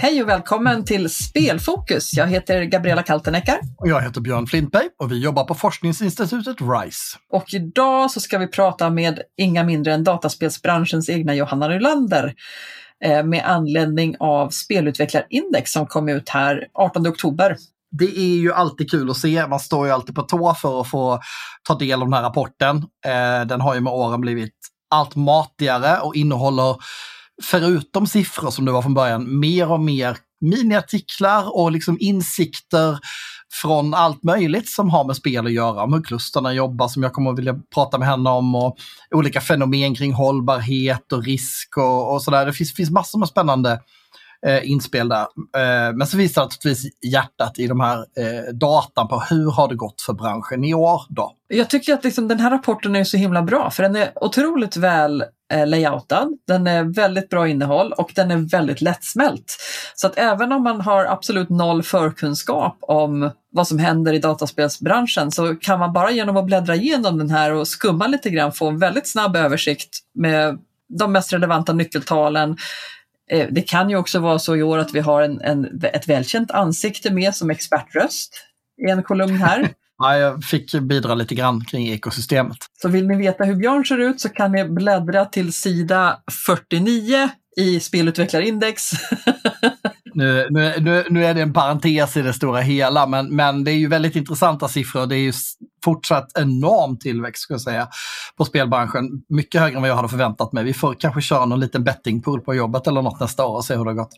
[0.00, 2.14] Hej och välkommen till Spelfokus.
[2.14, 3.58] Jag heter Gabriella Kalteneckar.
[3.76, 7.18] Och jag heter Björn Flintberg och vi jobbar på forskningsinstitutet RISE.
[7.32, 12.32] Och idag så ska vi prata med inga mindre än dataspelsbranschens egna Johanna Nylander eh,
[13.04, 17.56] Eh, med anledning av spelutvecklarindex som kom ut här 18 oktober.
[17.90, 19.46] Det är ju alltid kul att se.
[19.46, 21.20] Man står ju alltid på tå för att få
[21.62, 22.76] ta del av den här rapporten.
[23.06, 24.54] Eh, den har ju med åren blivit
[24.90, 26.76] allt matigare och innehåller
[27.42, 32.98] förutom siffror som det var från början, mer och mer miniartiklar och liksom insikter
[33.52, 35.82] från allt möjligt som har med spel att göra.
[35.82, 38.76] Om hur klusterna jobbar som jag kommer att vilja prata med henne om och
[39.10, 42.46] olika fenomen kring hållbarhet och risk och, och sådär.
[42.46, 43.80] Det finns, finns massor med spännande
[44.46, 45.20] eh, inspel där.
[45.56, 49.74] Eh, men så visar naturligtvis hjärtat i de här eh, datan på hur har det
[49.74, 51.32] gått för branschen i år då?
[51.48, 54.76] Jag tycker att liksom, den här rapporten är så himla bra för den är otroligt
[54.76, 59.56] väl eh, layoutad, den är väldigt bra innehåll och den är väldigt lättsmält.
[59.94, 65.30] Så att även om man har absolut noll förkunskap om vad som händer i dataspelsbranschen
[65.30, 68.68] så kan man bara genom att bläddra igenom den här och skumma lite grann få
[68.68, 70.58] en väldigt snabb översikt med
[70.98, 72.56] de mest relevanta nyckeltalen,
[73.50, 76.50] det kan ju också vara så i år att vi har en, en, ett välkänt
[76.50, 78.32] ansikte med som expertröst
[78.86, 79.68] i en kolumn här.
[80.00, 82.56] Ja, jag fick bidra lite grann kring ekosystemet.
[82.82, 87.28] Så vill ni veta hur Björn ser ut så kan ni bläddra till sida 49
[87.56, 88.90] i spelutvecklarindex.
[90.14, 93.70] nu, nu, nu, nu är det en parentes i det stora hela, men, men det
[93.70, 95.06] är ju väldigt intressanta siffror.
[95.06, 95.32] Det är ju
[95.84, 97.88] fortsatt enorm tillväxt ska jag säga
[98.36, 99.04] på spelbranschen.
[99.28, 100.64] Mycket högre än vad jag hade förväntat mig.
[100.64, 103.76] Vi får kanske köra någon liten bettingpool på jobbet eller något nästa år och se
[103.76, 104.12] hur det har gått.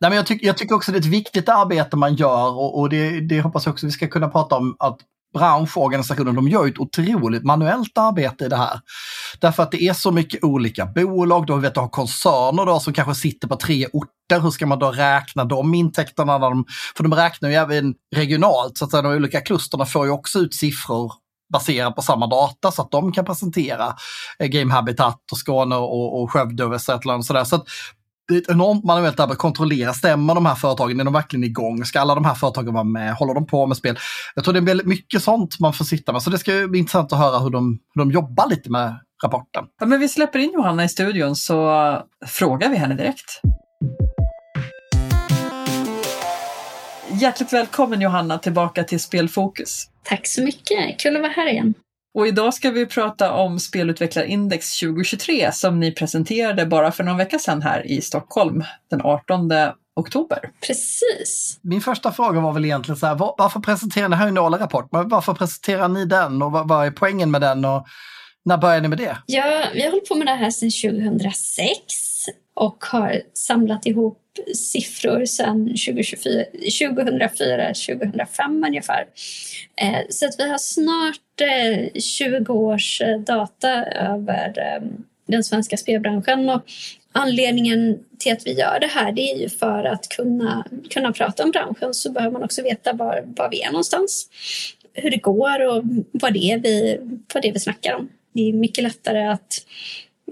[0.00, 2.78] Nej, men jag, tyck, jag tycker också det är ett viktigt arbete man gör och,
[2.78, 4.98] och det, det hoppas jag också vi ska kunna prata om att
[5.36, 8.80] branschorganisationen, de gör ett otroligt manuellt arbete i det här.
[9.40, 12.92] Därför att det är så mycket olika bolag, då vet du har koncerner då som
[12.92, 14.40] kanske sitter på tre orter.
[14.40, 16.38] Hur ska man då räkna de intäkterna?
[16.38, 16.64] När de,
[16.96, 20.38] för de räknar ju även regionalt, så att säga, de olika klusterna får ju också
[20.38, 21.12] ut siffror
[21.52, 23.94] baserat på samma data så att de kan presentera
[24.38, 27.44] eh, Game Habitat och Skåne och, och Skövde och Västra och sådär.
[27.44, 27.64] Så
[28.28, 31.44] det är ett enormt manuellt arbete att kontrollera, stämmer de här företagen, är de verkligen
[31.44, 31.84] igång?
[31.84, 33.14] Ska alla de här företagen vara med?
[33.14, 33.98] Håller de på med spel?
[34.34, 36.78] Jag tror det är väldigt mycket sånt man får sitta med, så det ska bli
[36.78, 38.94] intressant att höra hur de, hur de jobbar lite med
[39.24, 39.64] rapporten.
[39.80, 43.40] Ja, men vi släpper in Johanna i studion så frågar vi henne direkt.
[47.10, 49.84] Hjärtligt välkommen Johanna tillbaka till Spelfokus.
[50.02, 51.74] Tack så mycket, kul att vara här igen.
[52.16, 57.38] Och idag ska vi prata om Spelutvecklarindex 2023 som ni presenterade bara för någon vecka
[57.38, 59.50] sedan här i Stockholm den 18
[59.96, 60.38] oktober.
[60.66, 61.58] Precis.
[61.62, 65.08] Min första fråga var väl egentligen så här, varför presenterar ni, här en rapport, men
[65.08, 67.86] varför presenterar ni den och vad, vad är poängen med den och
[68.46, 69.16] när började ni med det?
[69.26, 71.74] Ja, vi har hållit på med det här sedan 2006
[72.54, 74.22] och har samlat ihop
[74.54, 79.06] siffror sedan 2004-2005 ungefär.
[79.76, 84.52] Eh, så att vi har snart eh, 20 års eh, data över
[85.26, 86.50] den svenska spelbranschen.
[86.50, 86.62] Och
[87.12, 91.44] anledningen till att vi gör det här det är ju för att kunna, kunna prata
[91.44, 94.28] om branschen så behöver man också veta var, var vi är någonstans,
[94.92, 95.82] hur det går och
[96.12, 96.98] vad det är vi,
[97.34, 98.08] vad det är vi snackar om.
[98.36, 99.66] Det är mycket lättare att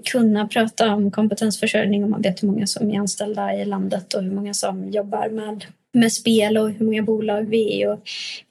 [0.05, 4.23] kunna prata om kompetensförsörjning om man vet hur många som är anställda i landet och
[4.23, 7.99] hur många som jobbar med, med spel och hur många bolag vi är och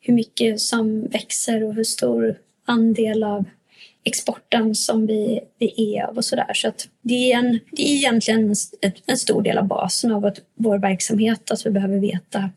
[0.00, 3.44] hur mycket som växer och hur stor andel av
[4.04, 6.50] exporten som vi, vi är av och sådär.
[6.54, 10.32] Så att det, är en, det är egentligen en, en stor del av basen av
[10.54, 12.50] vår verksamhet, att vi behöver veta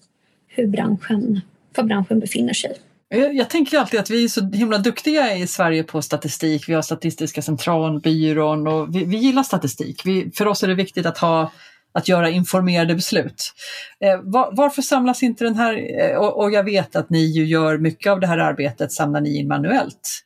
[0.48, 1.42] hur branschen,
[1.76, 2.74] var branschen befinner sig.
[3.10, 6.70] Jag tänker alltid att vi är så himla duktiga i Sverige på statistik.
[6.70, 10.02] Vi har Statistiska centralbyrån och vi, vi gillar statistik.
[10.06, 11.52] Vi, för oss är det viktigt att, ha,
[11.92, 13.54] att göra informerade beslut.
[14.00, 17.46] Eh, var, varför samlas inte den här, eh, och, och, jag vet att ni ju
[17.46, 20.24] gör mycket av det här arbetet, samlar ni in manuellt.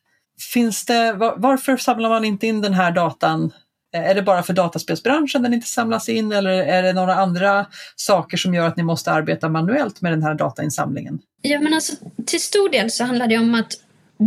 [0.52, 3.52] Finns det, var, varför samlar man inte in den här datan
[3.94, 7.66] Eh, är det bara för dataspelsbranschen den inte samlas in eller är det några andra
[7.96, 11.18] saker som gör att ni måste arbeta manuellt med den här datainsamlingen?
[11.42, 11.92] Ja, men alltså,
[12.26, 13.72] till stor del så handlar det om att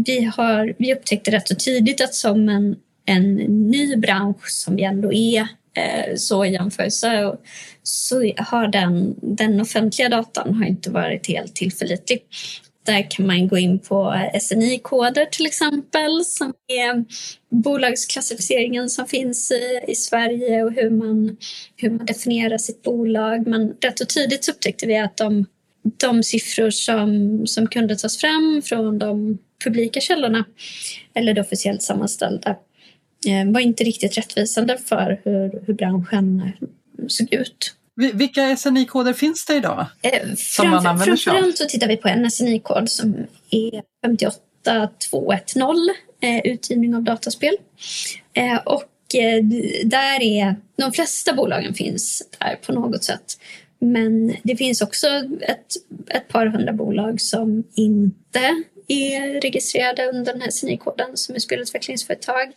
[0.05, 2.75] vi, har, vi upptäckte rätt så tidigt att som en,
[3.05, 3.35] en
[3.69, 5.41] ny bransch som vi ändå är
[5.77, 7.37] eh, så i jämförelse
[7.83, 12.23] så har den, den offentliga datan har inte varit helt tillförlitlig.
[12.85, 17.05] Där kan man gå in på SNI-koder till exempel som är
[17.49, 21.37] bolagsklassificeringen som finns i, i Sverige och hur man,
[21.75, 23.47] hur man definierar sitt bolag.
[23.47, 25.45] Men rätt så tidigt upptäckte vi att de
[25.97, 30.45] de siffror som, som kunde tas fram från de publika källorna,
[31.13, 32.49] eller det officiellt sammanställda,
[33.27, 36.51] eh, var inte riktigt rättvisande för hur, hur branschen
[37.07, 37.75] såg ut.
[38.13, 39.85] Vilka SNI-koder finns det idag?
[40.01, 43.15] Eh, som man använder framförallt så tittar vi på en SNI-kod som
[43.49, 47.55] är 58210, eh, utgivning av dataspel.
[48.33, 49.43] Eh, och eh,
[49.83, 53.37] där är, de flesta bolagen finns där på något sätt.
[53.79, 55.07] Men det finns också
[55.41, 55.65] ett,
[56.09, 62.51] ett par hundra bolag som inte är registrerade under den här SNI-koden som är spelutvecklingsföretag.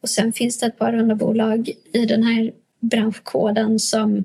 [0.00, 4.24] Och sen finns det ett par hundra bolag i den här branschkoden som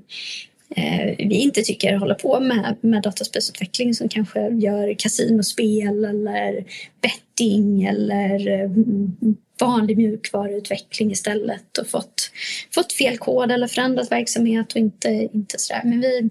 [0.76, 6.64] eh, vi inte tycker håller på med, med dataspelsutveckling som kanske gör kasinospel eller
[7.00, 12.30] betting eller mm, vanlig mjukvaruutveckling istället och fått,
[12.74, 15.82] fått fel kod eller förändrat verksamhet och inte, inte sådär.
[15.84, 16.30] Men vi,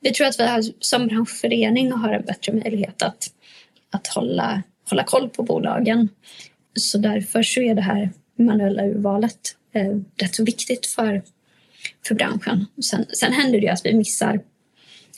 [0.00, 3.30] vi tror att vi har, som branschförening har en bättre möjlighet att,
[3.90, 6.08] att hålla, hålla koll på bolagen.
[6.74, 11.22] Så därför så är det här manuella urvalet eh, rätt så viktigt för,
[12.06, 12.66] för branschen.
[12.84, 14.40] Sen, sen händer det ju att vi missar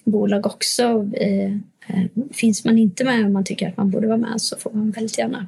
[0.04, 1.10] bolag också.
[1.14, 1.52] Eh,
[1.87, 4.70] eh, finns man inte med och man tycker att man borde vara med så får
[4.70, 5.46] man väldigt gärna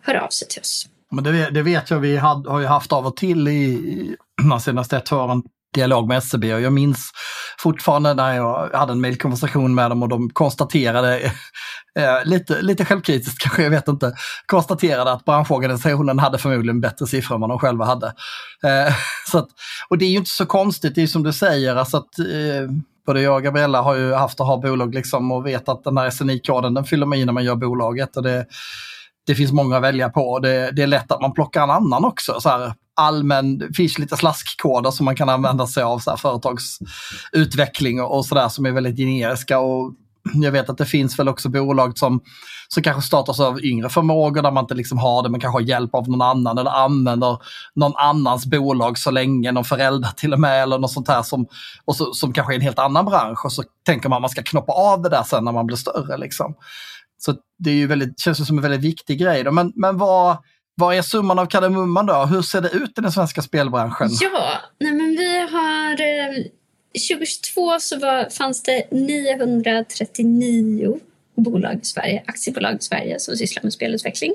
[0.00, 0.88] höra av sig till oss.
[1.10, 4.16] Men det, det vet jag, vi had, har ju haft av och till i, i
[4.48, 5.42] de senaste ett åren
[5.74, 7.10] dialog med SCB och jag minns
[7.58, 11.20] fortfarande när jag hade en mejlkonversation med dem och de konstaterade,
[11.98, 14.14] eh, lite, lite självkritiskt kanske, jag vet inte,
[14.46, 18.06] konstaterade att branschorganisationen hade förmodligen bättre siffror än vad de själva hade.
[18.64, 18.94] Eh,
[19.30, 19.48] så att,
[19.88, 22.70] och det är ju inte så konstigt, det är som du säger, alltså att eh,
[23.06, 25.98] både jag och Gabriella har ju haft att ha bolag liksom och vet att den
[25.98, 28.16] här SNI-koden den fyller man i när man gör bolaget.
[28.16, 28.46] Och det,
[29.28, 30.38] det finns många att välja på.
[30.38, 32.40] Det, det är lätt att man plockar en annan också.
[32.40, 36.16] Så här, allmän, det finns lite slaskkoder som man kan använda sig av, så här,
[36.16, 39.58] företagsutveckling och, och sådär som är väldigt generiska.
[39.58, 39.94] Och
[40.34, 42.20] jag vet att det finns väl också bolag som,
[42.68, 45.68] som kanske startas av yngre förmågor där man inte liksom har det men kanske har
[45.68, 47.38] hjälp av någon annan eller använder
[47.74, 51.46] någon annans bolag så länge, någon förälder till och med eller något sånt här som,
[51.84, 54.30] och så, som kanske är en helt annan bransch och så tänker man att man
[54.30, 56.16] ska knoppa av det där sen när man blir större.
[56.18, 56.54] Liksom.
[57.18, 59.44] Så det är ju väldigt, känns som en väldigt viktig grej.
[59.44, 59.52] Då.
[59.52, 60.36] Men, men vad,
[60.74, 62.24] vad är summan av kardemumman då?
[62.24, 64.08] Hur ser det ut i den svenska spelbranschen?
[64.20, 65.92] Ja, nej men vi har...
[65.92, 66.44] Eh,
[67.10, 71.00] 2022 så var, fanns det 939
[71.36, 74.34] bolag i Sverige, aktiebolag i Sverige som sysslar med spelutveckling.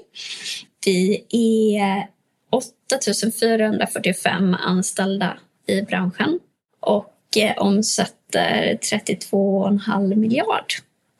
[0.86, 1.26] Vi
[1.72, 2.08] är
[2.50, 5.38] 8445 anställda
[5.68, 6.40] i branschen
[6.80, 10.74] och eh, omsätter 32,5 miljard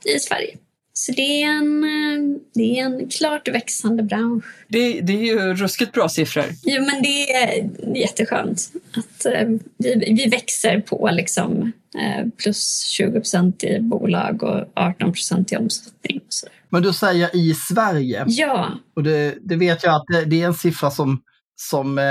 [0.06, 0.58] i Sverige.
[1.06, 4.44] Så det är en, eh, det är en klart växande bransch.
[4.68, 6.46] Det, det är ju ruskigt bra siffror.
[6.64, 9.48] Jo, men det är jätteskönt att eh,
[9.78, 15.58] vi, vi växer på liksom, eh, plus 20 procent i bolag och 18 procent i
[15.58, 16.22] omsättning.
[16.70, 18.24] Men du säger i Sverige.
[18.28, 18.72] Ja.
[18.96, 21.22] Och det, det vet jag att det, det är en siffra som
[21.56, 22.04] som, eh,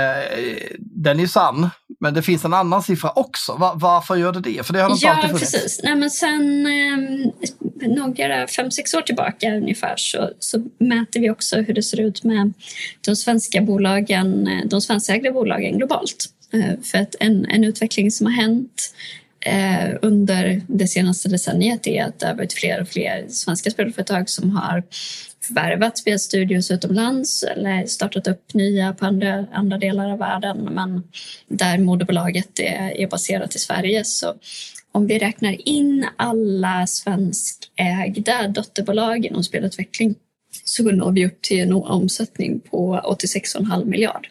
[0.79, 1.69] den är sann,
[1.99, 3.53] men det finns en annan siffra också.
[3.53, 4.65] Var, varför gör det det?
[4.65, 5.51] För det har inte ja, alltid funnits.
[5.51, 5.79] precis.
[5.83, 11.55] Nej, men sen eh, några fem, sex år tillbaka ungefär så, så mäter vi också
[11.61, 12.53] hur det ser ut med
[13.01, 16.25] de svenska bolagen, eh, de svenskägda bolagen globalt.
[16.53, 18.93] Eh, för att en, en utveckling som har hänt
[19.45, 24.29] eh, under det senaste decenniet är att det har varit fler och fler svenska spelföretag
[24.29, 24.83] som har
[25.41, 31.03] förvärvat spelstudios utomlands eller startat upp nya på andra, andra delar av världen men
[31.47, 34.05] där moderbolaget är, är baserat i Sverige.
[34.05, 34.33] Så
[34.91, 40.15] om vi räknar in alla svenskägda dotterbolag inom spelutveckling
[40.63, 44.27] så når vi upp till en omsättning på 86,5 miljard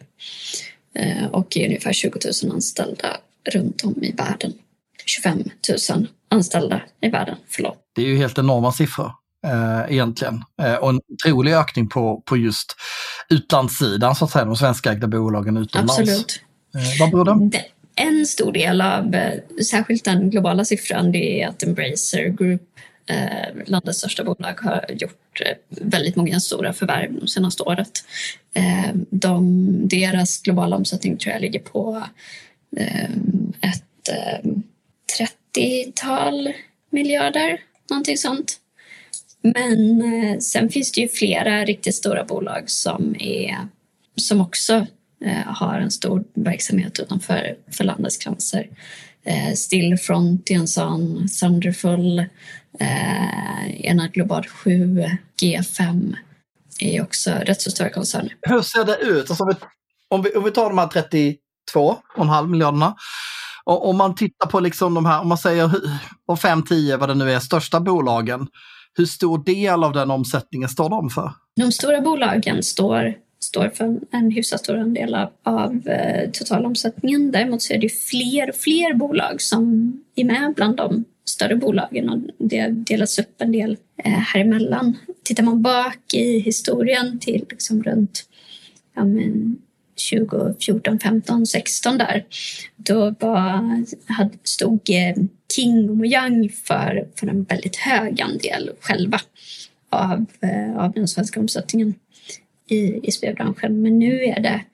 [0.94, 3.16] eh, och är ungefär 20 000 anställda
[3.50, 4.52] runt om i världen.
[5.06, 5.42] 25
[5.90, 7.78] 000 anställda i världen, förlåt.
[7.94, 9.12] Det är ju helt enorma siffror
[9.46, 10.44] eh, egentligen.
[10.62, 12.76] Eh, och en otrolig ökning på, på just
[13.30, 15.98] utlandssidan, så att säga, de svenskägda bolagen utomlands.
[15.98, 16.40] Absolut.
[16.74, 19.40] Eh, vad beror det En stor del av, eh,
[19.70, 22.62] särskilt den globala siffran, det är att Embracer Group
[23.06, 27.90] eh, landets största bolag har gjort eh, väldigt många stora förvärv de senaste året.
[28.54, 32.02] Eh, de, deras globala omsättning tror jag ligger på
[32.76, 33.10] eh,
[33.60, 34.08] ett
[35.58, 36.52] eh, 30-tal
[36.90, 38.58] miljarder, någonting sånt.
[39.42, 43.68] Men eh, sen finns det ju flera riktigt stora bolag som, är,
[44.16, 44.86] som också
[45.24, 48.68] eh, har en stor verksamhet utanför för landets gränser.
[49.24, 52.18] Eh, Stillfront, Ensan, Thunderful,
[52.78, 55.04] eh, Enad Global 7,
[55.42, 56.16] G5
[56.80, 58.36] är också rätt så stora koncerner.
[58.42, 59.30] Hur ser det ut?
[59.30, 59.44] Alltså
[60.08, 62.96] om, vi, om vi tar de här 32,5 miljarderna
[63.64, 65.70] och om man tittar på liksom de här, om man säger
[66.26, 68.48] på 5-10 vad det nu är, största bolagen,
[68.94, 71.32] hur stor del av den omsättningen står de för?
[71.56, 77.30] De stora bolagen står, står för en hyfsat stor andel av, av eh, totalomsättningen.
[77.30, 82.08] Däremot så är det fler och fler bolag som är med bland de större bolagen
[82.08, 84.96] och det delas upp en del eh, här emellan.
[85.24, 88.24] Tittar man bak i historien till liksom runt
[88.94, 89.56] ja, men
[90.10, 92.24] 2014, 15, 16 där,
[92.76, 93.84] då var,
[94.44, 95.24] stod eh,
[95.56, 99.20] King och Mojang för, för en väldigt hög andel själva
[99.90, 101.94] av, eh, av den svenska omsättningen
[102.68, 103.82] i, i spelbranschen.
[103.82, 104.64] Men nu är det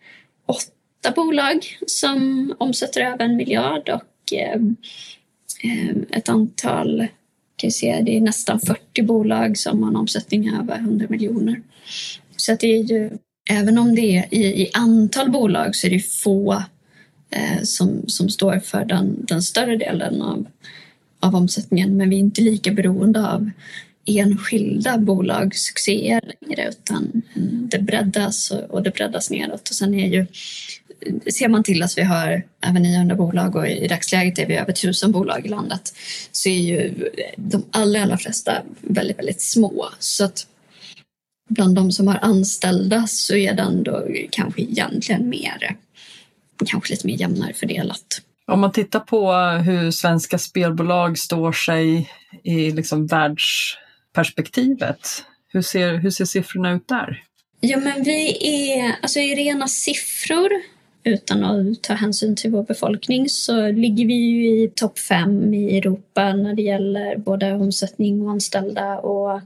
[0.46, 4.60] åtta bolag som omsätter över en miljard och eh,
[5.64, 7.06] eh ett antal,
[7.56, 11.62] kan se, det är nästan 40 bolag som har en omsättning över 100 miljoner.
[12.36, 13.10] Så att det är ju,
[13.48, 16.62] även om det är i, i antal bolag så är det få
[17.30, 20.46] eh, som, som står för den, den större delen av,
[21.20, 21.96] av omsättningen.
[21.96, 23.50] Men vi är inte lika beroende av
[24.04, 27.22] enskilda bolags succéer längre utan
[27.70, 29.68] det breddas och det breddas neråt.
[29.68, 30.26] Och sen är ju,
[31.32, 34.72] ser man till att vi har över 900 bolag och i dagsläget är vi över
[34.72, 35.94] 1000 bolag i landet
[36.32, 39.88] så är ju de allra, allra flesta väldigt, väldigt små.
[39.98, 40.46] Så att
[41.48, 45.76] bland de som har anställda så är det ändå kanske egentligen mer,
[46.66, 48.22] kanske lite mer jämnare fördelat.
[48.46, 49.32] Om man tittar på
[49.64, 52.10] hur svenska spelbolag står sig
[52.42, 57.22] i liksom världsperspektivet, hur ser, hur ser siffrorna ut där?
[57.60, 60.50] Ja, men vi är, alltså i rena siffror,
[61.04, 65.78] utan att ta hänsyn till vår befolkning, så ligger vi ju i topp fem i
[65.78, 69.40] Europa när det gäller både omsättning och anställda och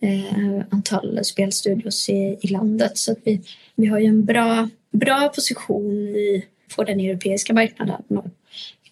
[0.00, 2.98] eh, antal spelstudios i, i landet.
[2.98, 3.40] Så vi,
[3.74, 6.44] vi har ju en bra, bra position i,
[6.76, 8.26] på den europeiska marknaden och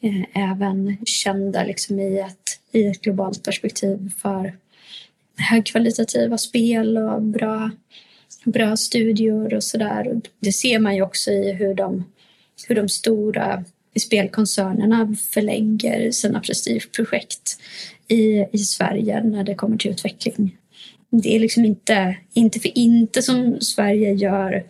[0.00, 4.56] eh, även kända liksom i, ett, i ett globalt perspektiv för
[5.36, 7.70] högkvalitativa spel och bra,
[8.44, 10.20] bra studior och sådär.
[10.40, 12.04] Det ser man ju också i hur de,
[12.68, 13.64] hur de stora
[14.00, 17.58] spelkoncernerna förlägger sina prestigeprojekt
[18.08, 20.56] i, i Sverige när det kommer till utveckling.
[21.22, 24.64] Det är liksom inte, inte för inte som Sverige gör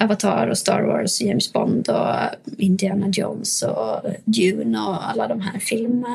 [0.00, 2.16] Avatar och Star Wars, James Bond och
[2.58, 6.06] Indiana Jones och Dune och alla de här film,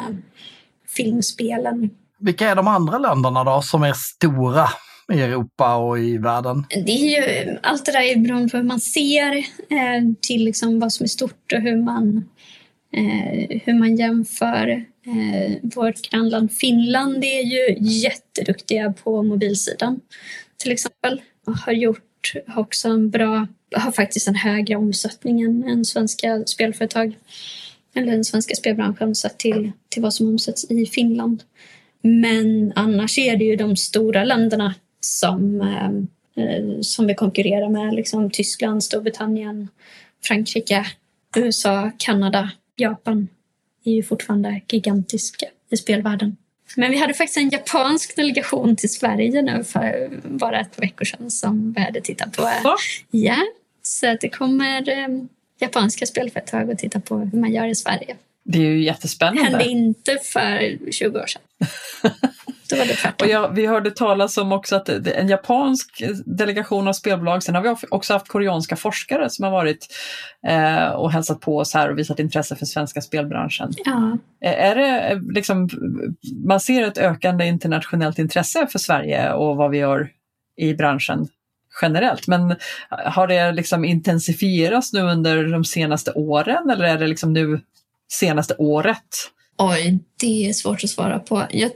[0.88, 1.90] filmspelen.
[2.20, 4.68] Vilka är de andra länderna då som är stora
[5.14, 6.66] i Europa och i världen?
[6.70, 10.80] Det är ju, allt det där är beroende på hur man ser eh, till liksom
[10.80, 12.30] vad som är stort och hur man,
[12.96, 14.86] eh, hur man jämför.
[15.06, 20.00] Eh, vårt grannland Finland är ju jätteduktiga på mobilsidan
[20.58, 22.02] till exempel och har gjort
[22.48, 27.18] har också en bra, har faktiskt en högre omsättning än svenska spelföretag
[27.96, 31.44] eller den svenska spelbranschen sett till, till vad som omsätts i Finland.
[32.02, 37.94] Men annars är det ju de stora länderna som, eh, eh som vi konkurrerar med.
[37.94, 39.68] Liksom Tyskland, Storbritannien,
[40.24, 40.86] Frankrike,
[41.36, 43.28] USA, Kanada, Japan
[43.84, 46.38] är ju fortfarande gigantiska i spelvärlden.
[46.76, 51.06] Men vi hade faktiskt en japansk delegation till Sverige nu för bara ett par veckor
[51.06, 52.42] sedan som började titta på...
[52.42, 52.76] Va?
[53.12, 53.38] Ja,
[53.82, 55.08] så det kommer eh,
[55.60, 58.16] japanska spelföretag att titta på hur man gör i Sverige.
[58.44, 59.42] Det är ju jättespännande.
[59.42, 61.42] Det hände inte för 20 år sedan.
[62.70, 63.26] Då var det tvärtom.
[63.26, 67.44] Och ja, vi hörde talas om också att en japansk delegation av spelbolag.
[67.44, 69.88] Sen har vi också haft koreanska forskare som har varit
[70.48, 73.72] eh, och hälsat på oss här och visat intresse för svenska spelbranschen.
[73.86, 74.18] Ja.
[74.42, 75.70] Är det liksom,
[76.46, 80.10] man ser ett ökande internationellt intresse för Sverige och vad vi gör
[80.58, 81.28] i branschen
[81.82, 82.28] generellt.
[82.28, 82.56] Men
[82.90, 87.62] har det liksom intensifierats nu under de senaste åren eller är det liksom nu
[88.12, 89.32] senaste året?
[89.58, 91.44] Oj, det är svårt att svara på.
[91.52, 91.72] Jag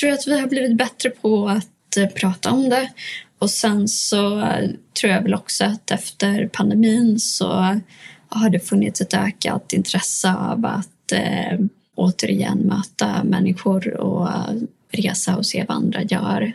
[0.00, 2.90] tror att vi har blivit bättre på att eh, prata om det.
[3.38, 4.70] Och sen så eh,
[5.00, 7.80] tror jag väl också att efter pandemin så
[8.28, 11.58] har det funnits ett ökat intresse av att eh,
[11.94, 14.54] återigen möta människor och eh,
[14.92, 16.52] resa och se vad andra gör,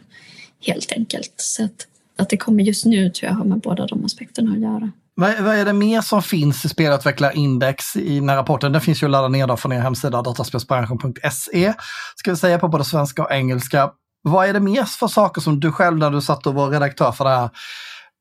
[0.66, 1.34] helt enkelt.
[1.38, 4.60] Så att, att det kommer just nu tror jag har med båda de aspekterna att
[4.60, 4.92] göra.
[5.20, 8.72] Vad, vad är det mer som finns i Spelutvecklarindex i den här rapporten?
[8.72, 11.74] Den finns ju att ladda ner från er hemsida dataspelsbranschen.se.
[12.16, 13.90] Ska vi säga på både svenska och engelska.
[14.24, 17.12] Vad är det mer för saker som du själv när du satt och var redaktör
[17.12, 17.50] för det här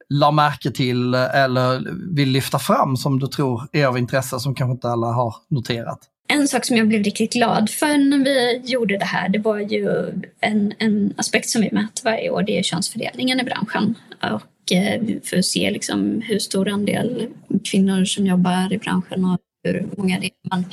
[0.08, 1.82] la märke till eller
[2.16, 5.98] vill lyfta fram som du tror är av intresse som kanske inte alla har noterat?
[6.28, 9.58] En sak som jag blev riktigt glad för när vi gjorde det här det var
[9.58, 13.94] ju en, en aspekt som vi mäter varje år, det är könsfördelningen i branschen.
[14.32, 17.28] Och Eh, för att se liksom hur stor andel
[17.64, 20.32] kvinnor som jobbar i branschen och hur många det är.
[20.50, 20.64] Men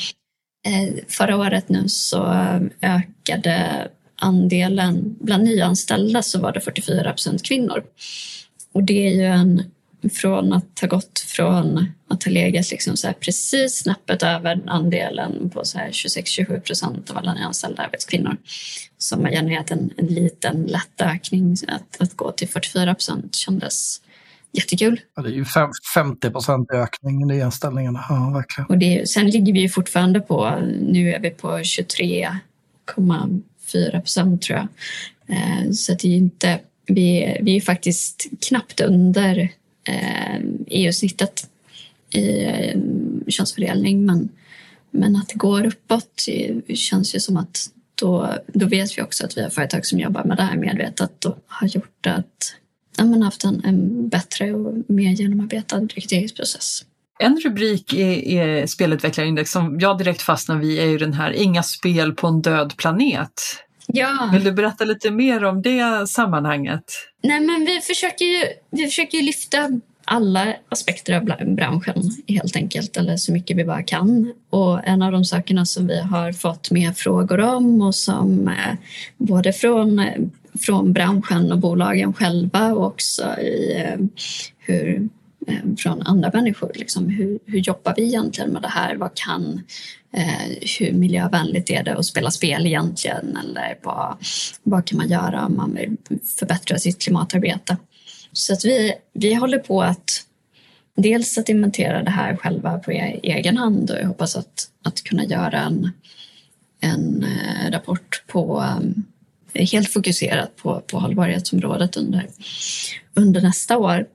[0.67, 2.25] eh, förra året nu så
[2.81, 7.83] ökade andelen bland nyanställda så var det 44 procent kvinnor.
[8.71, 9.63] Och det är ju en
[10.09, 15.61] från att ha gått från att ha legat liksom så precis snäppet över andelen på
[15.61, 18.37] 26-27 procent av alla nyanställda arbetskvinnor
[18.97, 21.57] som har genererat en, en liten lätt ökning.
[21.67, 24.01] Att, att gå till 44 procent kändes
[24.51, 25.01] jättekul.
[25.15, 25.45] Ja, det är ju
[25.93, 28.05] 50 procent ökning i nyanställningarna.
[28.09, 28.67] Ja, verkligen.
[28.67, 34.59] Och det, sen ligger vi ju fortfarande på, nu är vi på 23,4 procent tror
[34.59, 34.67] jag.
[35.37, 39.49] Eh, så det är inte, vi, vi är faktiskt knappt under
[39.83, 41.49] Eh, EU-snittet
[42.09, 42.79] i eh,
[43.27, 44.05] könsfördelning.
[44.05, 44.29] Men,
[44.91, 46.25] men att det går uppåt
[46.73, 50.23] känns ju som att då, då vet vi också att vi har företag som jobbar
[50.23, 52.55] med det här medvetet och har gjort att
[52.97, 56.85] ja, men haft en, en bättre och mer genomarbetad rekryteringsprocess.
[57.19, 61.63] En rubrik i, i Spelutvecklarindex som jag direkt fastnar vid är ju den här Inga
[61.63, 63.41] spel på en död planet.
[63.87, 64.29] Ja.
[64.33, 66.83] Vill du berätta lite mer om det sammanhanget?
[67.23, 69.69] Nej, men vi försöker ju, vi försöker lyfta
[70.05, 74.33] alla aspekter av branschen helt enkelt, eller så mycket vi bara kan.
[74.49, 78.75] Och en av de sakerna som vi har fått mer frågor om och som eh,
[79.17, 80.01] både från,
[80.59, 83.99] från branschen och bolagen själva och också i eh,
[84.59, 85.09] hur
[85.47, 86.71] Eh, från andra människor.
[86.75, 88.95] Liksom, hur, hur jobbar vi egentligen med det här?
[88.95, 89.61] Vad kan,
[90.17, 93.37] Eh, hur miljövänligt är det att spela spel egentligen?
[93.37, 94.17] Eller vad,
[94.63, 95.97] vad kan man göra om man vill
[96.39, 97.77] förbättra sitt klimatarbete?
[98.31, 100.25] Så att vi, vi håller på att
[100.95, 105.03] dels att inventera det här själva på e-, egen hand och jag hoppas att, att
[105.03, 105.91] kunna göra en,
[106.79, 109.03] en eh, rapport på um,
[109.55, 112.27] helt fokuserat på, på hållbarhetsområdet under,
[113.13, 114.05] under nästa år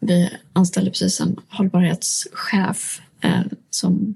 [0.00, 4.14] vi anställde precis en hållbarhetschef eh, som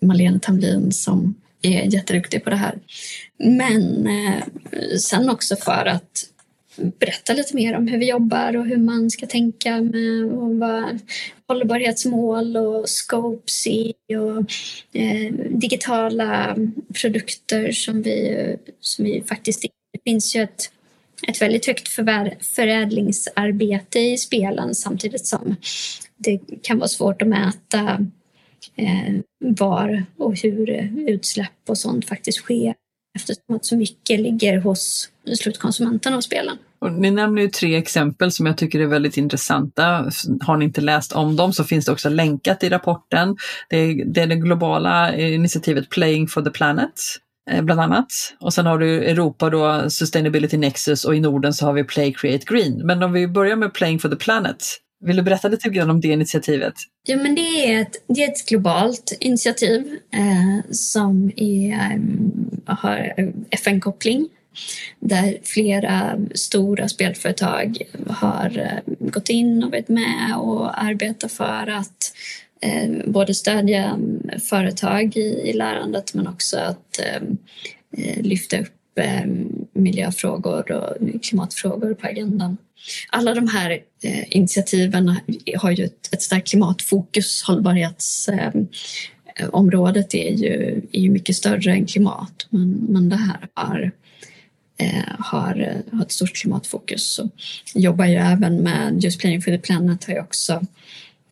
[0.00, 2.78] Malene Tamlin som är jätteduktig på det här.
[3.38, 4.42] Men eh,
[4.98, 6.26] sen också för att
[6.98, 10.98] berätta lite mer om hur vi jobbar och hur man ska tänka med och vad
[11.46, 14.52] hållbarhetsmål och scopes i och
[15.00, 16.56] eh, digitala
[17.00, 19.62] produkter som vi, som vi faktiskt...
[19.92, 20.70] Det finns ju ett
[21.28, 21.88] ett väldigt högt
[22.40, 25.56] förädlingsarbete i spelen samtidigt som
[26.16, 28.06] det kan vara svårt att mäta
[28.76, 32.74] Eh, var och hur utsläpp och sånt faktiskt sker
[33.16, 35.08] eftersom att så mycket ligger hos
[35.40, 36.56] slutkonsumenten av spelen.
[36.80, 40.10] Och ni nämner ju tre exempel som jag tycker är väldigt intressanta.
[40.40, 43.36] Har ni inte läst om dem så finns det också länkat i rapporten.
[43.70, 46.92] Det är det, är det globala initiativet Playing for the Planet
[47.50, 48.06] eh, bland annat.
[48.40, 52.12] Och sen har du Europa då, Sustainability Nexus och i Norden så har vi Play
[52.12, 52.86] Create Green.
[52.86, 54.64] Men om vi börjar med Playing for the Planet,
[55.00, 56.74] vill du berätta lite grann om det initiativet?
[57.02, 63.14] Ja, men det är ett, det är ett globalt initiativ eh, som är, eh, har
[63.50, 64.28] FN-koppling
[65.00, 72.12] där flera stora spelföretag har eh, gått in och varit med och arbetat för att
[72.60, 77.22] eh, både stödja mm, företag i, i lärandet men också att eh,
[77.96, 79.26] eh, lyfta upp eh,
[79.80, 82.56] miljöfrågor och klimatfrågor på agendan.
[83.08, 83.70] Alla de här
[84.02, 85.16] eh, initiativen
[85.56, 87.42] har ju ett, ett starkt klimatfokus.
[87.42, 93.92] Hållbarhetsområdet är, ju, är ju mycket större än klimat men, men det här har
[94.76, 97.12] eh, har, har ett stort klimatfokus.
[97.12, 97.28] Så
[97.74, 100.60] jobbar ju även med Just Playing for the Planet har ju också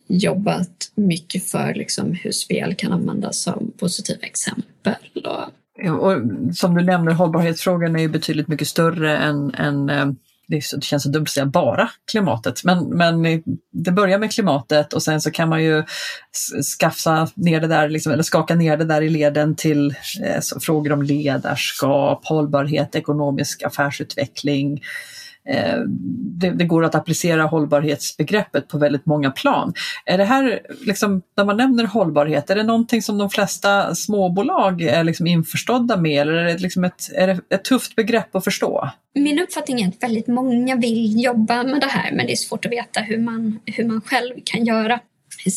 [0.07, 4.95] jobbat mycket för liksom, hur spel kan användas som positiva exempel.
[5.13, 5.49] Och
[5.99, 6.21] och
[6.55, 10.05] som du nämner, hållbarhetsfrågan är ju betydligt mycket större än, än eh,
[10.47, 15.03] det känns så dumt att säga bara klimatet, men, men det börjar med klimatet och
[15.03, 15.83] sen så kan man ju
[16.79, 20.91] skaffa ner det där, liksom, eller skaka ner det där i leden till eh, frågor
[20.91, 25.18] om ledarskap, hållbarhet, ekonomisk affärsutveckling, Eh,
[25.49, 25.79] Eh,
[26.39, 29.73] det, det, går att applicera hållbarhetsbegreppet på väldigt många plan.
[30.05, 34.81] Är det här, liksom, när man nämner hållbarhet, är det någonting som de flesta småbolag
[34.81, 38.43] är liksom införstådda med eller är det, liksom ett, är det ett tufft begrepp att
[38.43, 38.89] förstå?
[39.15, 42.65] Min uppfattning är att väldigt många vill jobba med det här men det är svårt
[42.65, 44.99] att veta hur man, hur man själv kan göra.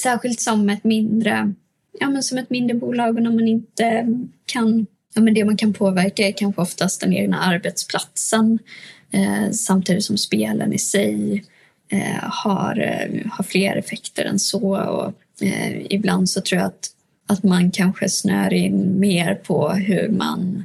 [0.03, 1.55] Särskilt som ett mindre,
[2.01, 4.07] ja, men som ett mindre bolag och när man inte
[4.47, 8.59] kan Ja, men det man kan påverka är kanske oftast den egna arbetsplatsen
[9.13, 11.45] Eh, samtidigt som spelen i sig
[11.89, 14.77] eh, har, eh, har fler effekter än så.
[14.77, 16.91] Och, eh, ibland så tror jag att,
[17.27, 20.65] att man kanske snör in mer på hur man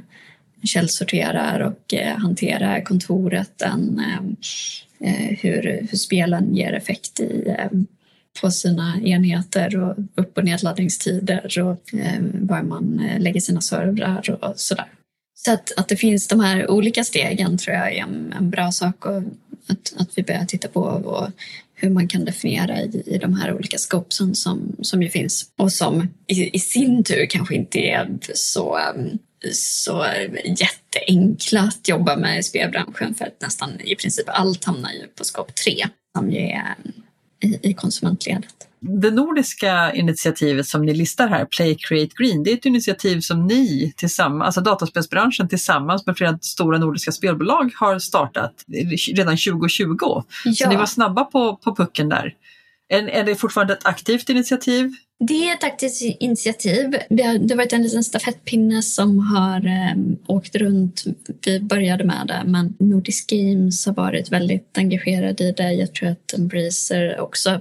[0.62, 4.18] källsorterar och eh, hanterar kontoret än eh,
[5.10, 7.54] eh hur, hur spelen ger effekt i
[8.40, 14.52] på sina enheter och upp och nedladdningstider och eh, var man lägger sina servrar och
[14.56, 14.86] sådär.
[15.44, 18.72] Så att, att det finns de här olika stegen tror jag är en, en bra
[18.72, 19.16] sak och
[19.66, 21.30] att, att vi börjar titta på och
[21.74, 25.72] hur man kan definiera i, i de här olika skopsen som, som ju finns och
[25.72, 29.18] som i, i sin tur kanske inte är så um,
[29.52, 30.06] så
[30.44, 35.24] jätteenkla att jobba med i spelbranschen för att nästan i princip allt hamnar ju på
[35.24, 36.92] skop 3 som ju är um,
[37.40, 38.67] i, i konsumentledet.
[38.80, 43.46] Det nordiska initiativet som ni listar här, Play Create Green, det är ett initiativ som
[43.46, 48.52] ni tillsammans, alltså dataspelsbranschen tillsammans med flera stora nordiska spelbolag har startat
[49.14, 49.96] redan 2020.
[50.00, 50.24] Ja.
[50.54, 52.34] Så ni var snabba på, på pucken där.
[52.88, 54.94] Är, är det fortfarande ett aktivt initiativ?
[55.20, 56.96] Det är ett aktivt initiativ.
[57.08, 61.04] Det har varit en liten stafettpinne som har um, åkt runt.
[61.44, 65.72] Vi började med det, men Nordisk Games har varit väldigt engagerade i det.
[65.72, 67.60] Jag tror att Embracer också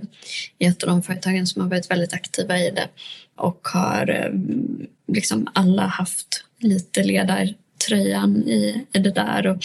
[0.60, 2.88] är ett av de företagen som har varit väldigt aktiva i det
[3.36, 9.48] och har um, liksom alla haft lite ledartröjan i, i det där.
[9.48, 9.64] Och,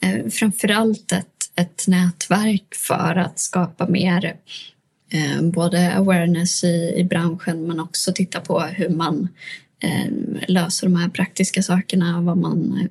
[0.00, 4.36] eh, framförallt ett, ett nätverk för att skapa mer
[5.10, 9.28] eh, både awareness i, i branschen men också titta på hur man
[9.82, 10.06] eh,
[10.48, 12.88] löser de här praktiska sakerna, vad man,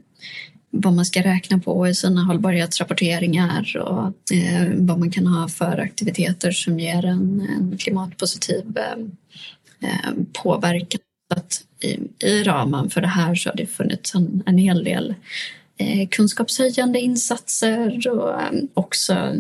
[0.70, 5.78] vad man ska räkna på i sina hållbarhetsrapporteringar och eh, vad man kan ha för
[5.78, 10.12] aktiviteter som ger en, en klimatpositiv eh, eh
[10.44, 11.00] påverkan.
[11.36, 15.16] Att i, I ramen för det här så har det funnits en, en hel del
[15.78, 19.34] eh, kunskapshöjande insatser och eh, också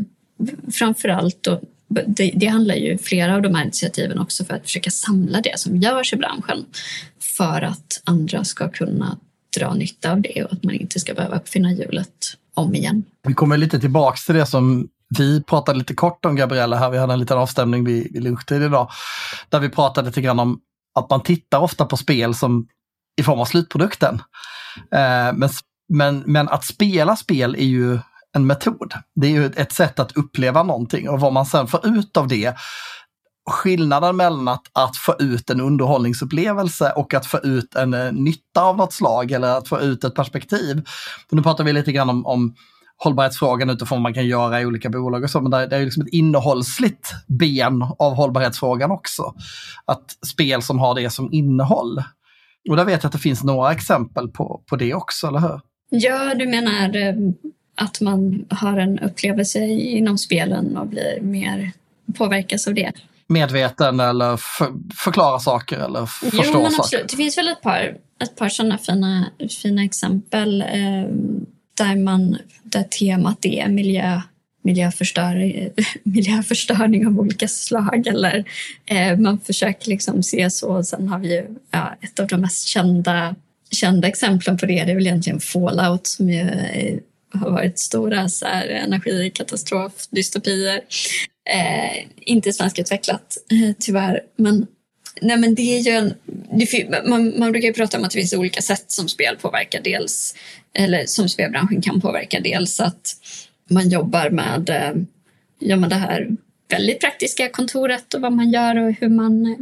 [0.71, 1.61] framför allt då
[2.07, 5.59] det, det, handlar ju flera av de här initiativen också för att försöka samla det
[5.59, 6.65] som görs i branschen
[7.37, 9.17] för att andra ska kunna
[9.57, 13.03] dra nytta av det och att man inte ska behöva uppfinna hjulet om igen.
[13.27, 16.97] Vi kommer lite tillbaks till det som vi pratade lite kort om Gabriella här, vi
[16.97, 18.89] hade en liten avstämning vid, vid lunchtid idag,
[19.49, 20.59] där vi pratade lite grann om
[20.99, 22.67] att man tittar ofta på spel som
[23.21, 24.21] i form av slutprodukten.
[24.91, 25.49] Eh, men,
[25.89, 27.99] men, men att spela spel är ju
[28.35, 28.93] en metod.
[29.15, 32.27] Det är ju ett sätt att uppleva någonting och vad man sen får ut av
[32.27, 32.55] det
[33.49, 38.61] skillnaden mellan att, att få ut en underhållningsupplevelse och att få ut en eh, nytta
[38.61, 40.85] av något slag eller att få ut ett perspektiv.
[41.29, 42.55] För nu pratar vi lite grann om, om
[42.97, 45.85] hållbarhetsfrågan utifrån vad man kan göra i olika bolag och så, men det, det är
[45.85, 49.33] liksom ett innehållsligt ben av hållbarhetsfrågan också.
[49.85, 52.03] Att spel som har det som innehåll.
[52.69, 55.61] Och där vet jag att det finns några exempel på, på det också, eller hur?
[55.89, 57.15] Ja, du menar eh,
[57.75, 61.71] att man har en upplevelse inom spelen och blir mer
[62.13, 62.91] påverkas av det.
[63.27, 64.67] Medveten eller för,
[65.03, 67.05] förklara saker eller förstå jo, men saker?
[67.09, 69.25] Det finns väl ett par, ett par sådana fina,
[69.61, 71.07] fina exempel eh,
[71.77, 74.21] där, man, där temat är miljö,
[74.61, 75.69] miljöförstöring,
[76.03, 78.07] miljöförstöring av olika slag.
[78.07, 78.45] Eller,
[78.85, 80.83] eh, man försöker liksom se så.
[80.83, 83.35] Sen har vi ju ja, ett av de mest kända,
[83.71, 84.83] kända exemplen på det.
[84.83, 86.49] Det är väl egentligen Fallout som ju
[87.35, 90.81] har varit stora så här, energikatastrof, dystopier.
[91.49, 94.21] Eh, inte svenskutvecklat eh, tyvärr.
[94.35, 94.67] Men,
[95.21, 96.13] nej, men det är ju en,
[96.51, 99.81] det, man, man brukar ju prata om att det finns olika sätt som spel påverkar.
[99.83, 100.35] Dels,
[100.73, 102.39] eller som spelbranschen kan påverka.
[102.39, 103.15] Dels att
[103.69, 104.93] man jobbar med, eh,
[105.59, 106.29] ja, med det här
[106.69, 109.55] väldigt praktiska kontoret och vad man gör och hur man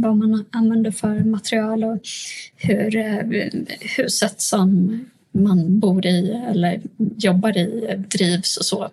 [0.00, 2.00] vad man använder för material och
[2.56, 3.50] hur eh,
[3.96, 5.00] huset som
[5.32, 6.80] man bor i eller
[7.16, 8.90] jobbar i drivs och så.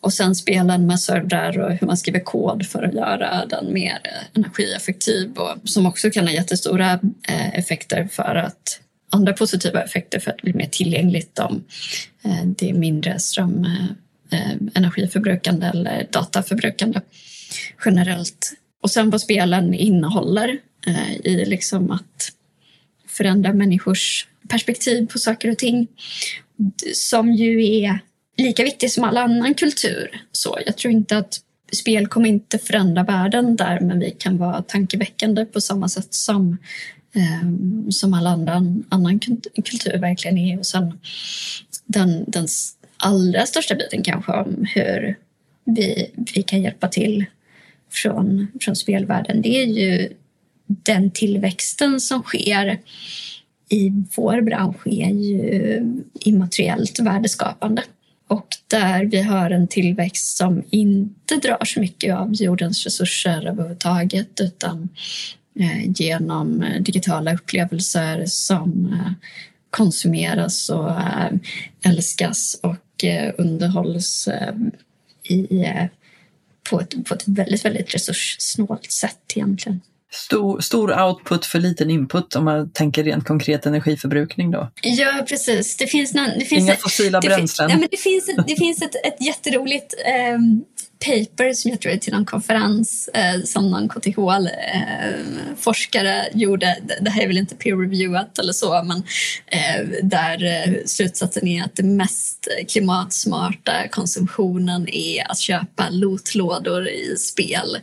[0.00, 3.98] Och sen spelen med servrar och hur man skriver kod för att göra den mer
[4.34, 6.92] energieffektiv och som också kan ha jättestora
[7.28, 11.64] eh, effekter för att andra positiva effekter för att bli mer tillgängligt om
[12.24, 13.64] eh, det är mindre ström
[14.30, 17.00] eh, energiförbrukande eller dataförbrukande
[17.84, 18.52] generellt.
[18.82, 20.58] Och sen vad spelen innehåller
[21.24, 22.32] i liksom att
[23.16, 25.88] förändra människors perspektiv på saker och ting
[26.94, 27.98] som ju är
[28.36, 30.22] lika viktig som all annan kultur.
[30.32, 31.40] Så jag tror inte att
[31.72, 36.58] spel kommer inte förändra världen där men vi kan vara tankeväckande på samma sätt som,
[37.14, 37.50] eh,
[37.90, 39.18] som all annan, annan
[39.64, 40.58] kultur verkligen är.
[40.58, 41.00] Och sen
[41.84, 42.46] den, den
[42.96, 45.16] allra största biten kanske om hur
[45.64, 47.24] vi, vi kan hjälpa till
[47.90, 50.12] från, från spelvärlden det är ju
[50.66, 52.80] den tillväxten som sker
[53.68, 55.82] i vår bransch är ju
[56.14, 57.82] immateriellt värdeskapande
[58.28, 64.40] och där vi har en tillväxt som inte drar så mycket av jordens resurser överhuvudtaget
[64.40, 64.88] utan
[65.60, 69.12] eh, genom eh, digitala upplevelser som eh,
[69.70, 70.90] konsumeras och
[71.84, 73.04] älskas och
[73.38, 74.28] underhålls
[75.22, 75.64] i
[76.70, 79.80] på ett, på ett väldigt, väldigt resurssnålt sätt egentligen.
[80.14, 84.70] Stor, stor output för liten input om man tänker rent konkret energiförbrukning då?
[84.82, 85.76] Ja, precis.
[85.76, 87.68] Det finns någon, det finns Inga ett, fossila det bränslen?
[87.68, 90.38] Fin, nej, men det finns, ett, det finns ett, ett jätteroligt eh,
[90.98, 94.66] paper som jag tror är till någon konferens eh, som någon KTH-forskare
[96.26, 96.76] eh, gjorde.
[97.00, 99.02] Det här är väl inte peer-reviewat eller så, men
[99.46, 107.16] eh, där eh, slutsatsen är att det mest klimatsmarta konsumtionen är att köpa lotlådor i
[107.16, 107.78] spel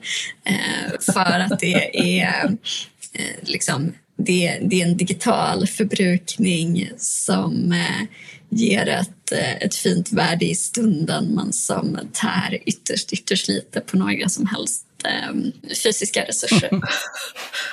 [0.45, 2.58] eh, för att det är
[3.13, 8.08] eh, liksom det, det, är en digital förbrukning som eh,
[8.52, 13.98] ger ett, eh, ett fint värde i stunden men som tär ytterst, ytterst lite på
[13.98, 14.86] några som helst
[15.32, 15.52] um,
[15.84, 16.70] fysiska resurser.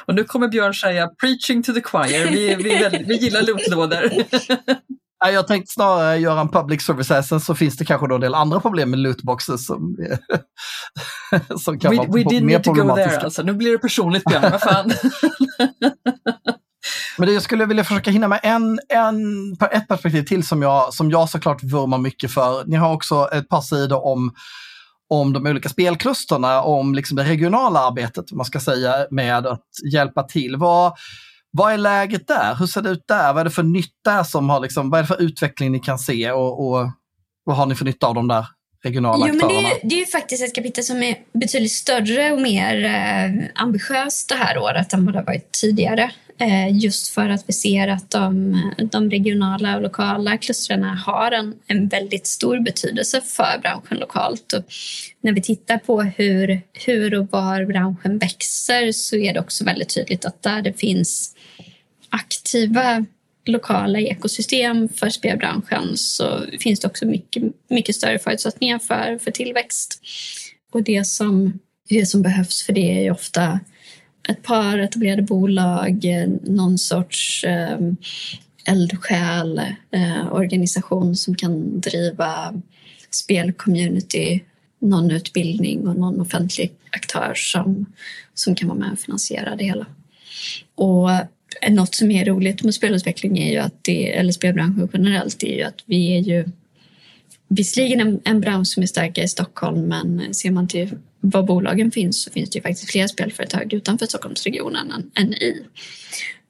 [0.07, 4.13] Och nu kommer Björn säga preaching to the choir, vi, vi, vi gillar lootlådor.
[5.33, 8.35] Jag tänkte snarare göra en public service sen så finns det kanske då en del
[8.35, 9.97] andra problem med lootboxes som,
[11.61, 13.11] som kan we, vara we didn't mer need to go problematiska.
[13.11, 13.43] there alltså.
[13.43, 14.93] Nu blir det personligt Björn, vad fan.
[17.19, 20.95] Men det jag skulle vilja försöka hinna med en, en, ett perspektiv till som jag,
[20.95, 22.65] som jag såklart vurmar mycket för.
[22.67, 24.35] Ni har också ett par sidor om,
[25.09, 30.23] om de olika spelklusterna, om liksom det regionala arbetet, man ska säga, med att hjälpa
[30.23, 30.57] till.
[30.57, 30.93] Vad,
[31.51, 32.55] vad är läget där?
[32.55, 33.33] Hur ser det ut där?
[33.33, 35.99] Vad är det för nytta som har, liksom, vad är det för utveckling ni kan
[35.99, 36.91] se och, och
[37.45, 38.47] vad har ni för nytta av de där
[38.89, 39.69] regionala jo, men aktörerna?
[39.69, 44.29] det, är, det är faktiskt ett kapitel som är betydligt större och mer eh, ambitiöst
[44.29, 46.11] det här året än vad det har varit tidigare.
[46.41, 51.55] Eh, just för att vi ser att de, de regionala och lokala klustren har en,
[51.67, 54.53] en väldigt stor betydelse för branschen lokalt.
[54.53, 54.65] Och
[55.21, 59.95] när vi tittar på hur, hur och var branschen växer så är det också väldigt
[59.95, 61.35] tydligt att där det finns
[62.11, 63.05] aktiva
[63.49, 70.01] lokala ekosystem för spelbranschen så finns det också mycket, mycket större förutsättningar för, för tillväxt.
[70.73, 71.59] Och det som,
[71.89, 73.61] det som behövs för det är ju ofta
[74.29, 76.07] ett par etablerade bolag,
[76.43, 77.79] någon sorts eh,
[78.65, 79.59] eldsjäl,
[79.91, 82.63] eh, organisation som kan driva
[83.11, 84.41] spelcommunity,
[84.79, 87.87] någon utbildning och någon offentlig aktör som,
[88.35, 89.87] som kan vara med och finansiera det hela.
[90.75, 91.11] Och
[91.69, 95.63] något som är roligt med spelutveckling är ju att det, eller spelbranschen generellt, är ju
[95.63, 96.45] att vi är ju
[97.49, 100.91] visserligen en, en bransch som är starkare i Stockholm men ser man till
[101.21, 105.63] var bolagen finns så finns det ju faktiskt fler spelföretag utanför Stockholmsregionen än, än i.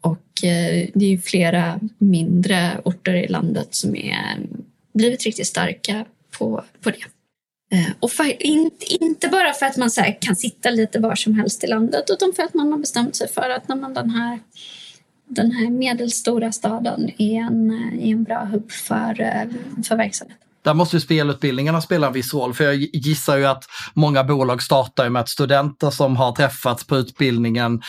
[0.01, 4.39] Och eh, det är ju flera mindre orter i landet som är
[4.95, 6.05] blivit riktigt starka
[6.39, 7.05] på, på det.
[7.77, 11.35] Eh, och för, in, inte bara för att man så kan sitta lite var som
[11.35, 14.11] helst i landet utan för att man har bestämt sig för att när man den
[14.11, 14.39] här
[15.29, 20.45] den här medelstora staden är en, är en bra hubb för, eh, för verksamheten.
[20.63, 23.65] Där måste ju spelutbildningarna spela en viss roll, för jag gissar ju att
[23.95, 27.83] många bolag startar med att studenter som har träffats på utbildningen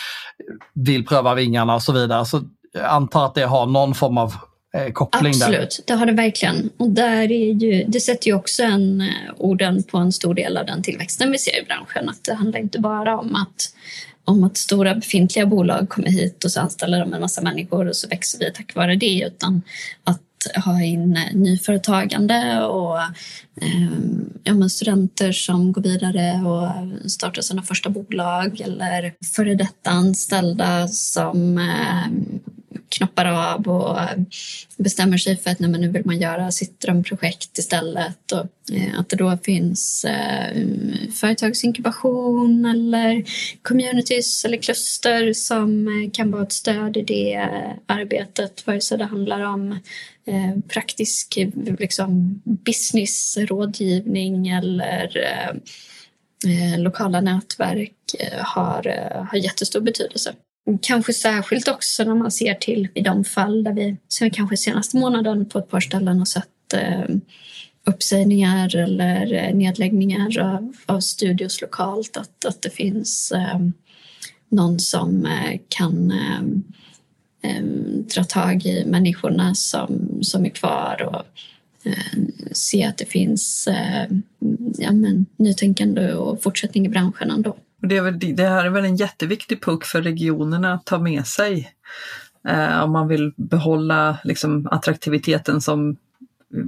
[0.73, 2.25] vill pröva vingarna och så vidare.
[2.25, 2.41] Så
[2.73, 4.33] jag antar att det har någon form av
[4.73, 5.63] eh, koppling Absolut, där.
[5.63, 6.69] Absolut, det har det verkligen.
[6.77, 10.57] Och där är ju, det sätter ju också en, eh, orden på en stor del
[10.57, 12.09] av den tillväxten vi ser i branschen.
[12.09, 13.73] Att det handlar inte bara om att
[14.29, 17.95] om att stora befintliga bolag kommer hit och så anställer de en massa människor och
[17.95, 19.61] så växer vi tack vare det utan
[20.03, 20.21] att
[20.65, 22.99] ha in eh, nyföretagande och
[23.61, 23.89] eh,
[24.43, 31.57] ja, studenter som går vidare och startar sina första bolag eller före detta anställda som
[31.57, 32.07] eh,
[32.89, 34.17] knoppar av och eh,
[34.77, 38.31] bestämmer sig för att nej, men nu vill man göra sitt drömprojekt istället.
[38.31, 40.67] Och, eh, att det då finns eh,
[41.13, 43.23] företagsinkubation eller
[43.61, 47.47] communities eller kluster som eh, kan vara ett stöd i det
[47.85, 48.67] arbetet.
[48.67, 49.71] Vare sig det handlar om
[50.25, 51.37] eh, praktisk
[51.79, 55.19] liksom, businessrådgivning eller
[56.47, 57.93] eh, lokala nätverk
[58.41, 58.83] har,
[59.31, 60.33] har jättestor betydelse.
[60.81, 64.97] Kanske särskilt också när man ser till i de fall där vi, sen kanske senaste
[64.97, 67.15] månaden på ett par ställen har sett eh,
[67.85, 73.59] uppsägningar eller eh, nedläggningar av, av studios lokalt, att, att det finns eh,
[74.49, 76.41] någon som eh, kan eh,
[77.51, 77.63] eh,
[78.15, 81.25] dra tag i människorna som, som är kvar och
[81.87, 82.19] eh,
[82.51, 84.07] se att det finns eh,
[84.77, 87.57] ja, men, nytänkande och fortsättning i branschen ändå.
[87.81, 91.27] Det, är väl, det här är väl en jätteviktig puck för regionerna att ta med
[91.27, 91.73] sig
[92.47, 95.97] eh, om man vill behålla liksom, attraktiviteten som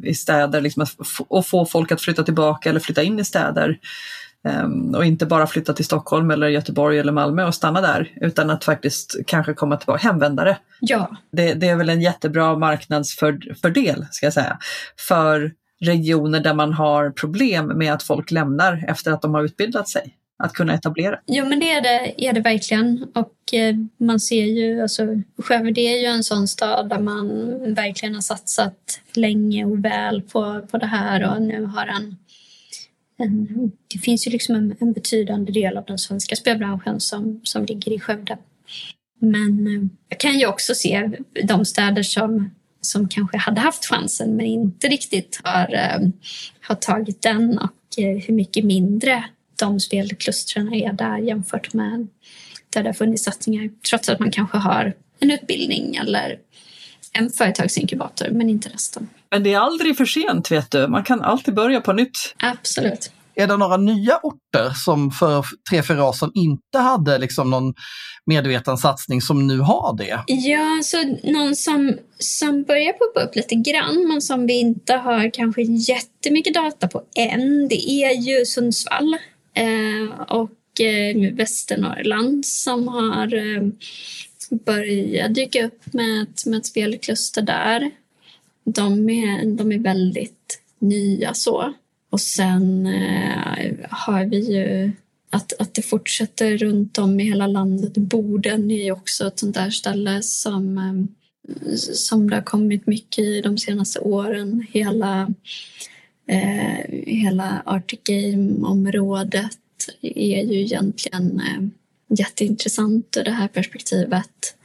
[0.03, 0.85] i städer liksom,
[1.27, 3.79] och få folk att flytta tillbaka eller flytta in i städer.
[4.43, 8.49] Um, och inte bara flytta till Stockholm eller Göteborg eller Malmö och stanna där utan
[8.49, 10.57] att faktiskt kanske komma tillbaka, hemvändare.
[10.79, 11.17] Ja.
[11.31, 14.57] Det, det är väl en jättebra marknadsfördel ska jag säga
[15.07, 19.89] för regioner där man har problem med att folk lämnar efter att de har utbildat
[19.89, 21.19] sig att kunna etablera.
[21.27, 23.07] Jo, men det är det, är det verkligen.
[23.13, 27.27] Och eh, man ser ju, alltså, Skövde är ju en sån stad där man
[27.73, 32.15] verkligen har satsat länge och väl på, på det här och nu har en,
[33.17, 37.65] en det finns ju liksom en, en, betydande del av den svenska spelbranschen som, som
[37.65, 38.37] ligger i Skövde.
[39.19, 41.11] Men eh, jag kan ju också se
[41.43, 42.51] de städer som,
[42.81, 46.07] som kanske hade haft chansen men inte riktigt har, eh,
[46.61, 49.23] har tagit den och eh, hur mycket mindre
[49.61, 52.07] de spelklustren är där jämfört med
[52.69, 56.37] där det har funnits satsningar trots att man kanske har en utbildning eller
[57.13, 59.09] en företagsinkubator men inte resten.
[59.31, 62.35] Men det är aldrig för sent vet du, man kan alltid börja på nytt.
[62.39, 63.11] Absolut.
[63.35, 67.73] Är det några nya orter som för tre, fyra år sedan inte hade liksom någon
[68.25, 70.23] medveten satsning som nu har det?
[70.27, 75.33] Ja, så någon som, som börjar poppa upp lite grann men som vi inte har
[75.33, 79.19] kanske jättemycket data på än, det är ju Sundsvall eh,
[79.53, 83.63] Eh, och eh, Västernorrland som har eh,
[84.49, 87.91] börjat dyka upp med ett, med ett spelkluster där.
[88.63, 91.73] De är, de är väldigt nya så.
[92.09, 94.91] Och sen eh, har vi ju
[95.29, 97.93] att, att det fortsätter runt om i hela landet.
[97.93, 103.23] Boden är ju också ett sånt där ställe som, eh, som det har kommit mycket
[103.23, 104.65] i de senaste åren.
[104.69, 105.33] Hela,
[106.27, 109.57] eh, hela Arctic Game-området
[110.01, 111.67] är ju egentligen eh,
[112.17, 114.55] jätteintressant ur det här perspektivet.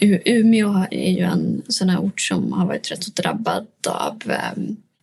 [0.00, 4.22] U Umeå är ju en sån här ort som har varit rätt så drabbad av
[4.30, 4.52] eh,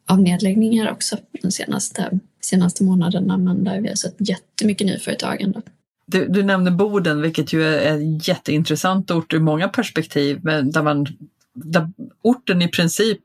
[0.07, 5.61] av nedläggningar också de senaste, senaste månaderna men där vi har sett jättemycket nyföretagande.
[6.07, 10.83] Du, du nämner Boden, vilket ju är en jätteintressant ort ur många perspektiv, men där,
[10.83, 11.07] man,
[11.53, 11.89] där
[12.21, 13.21] orten i princip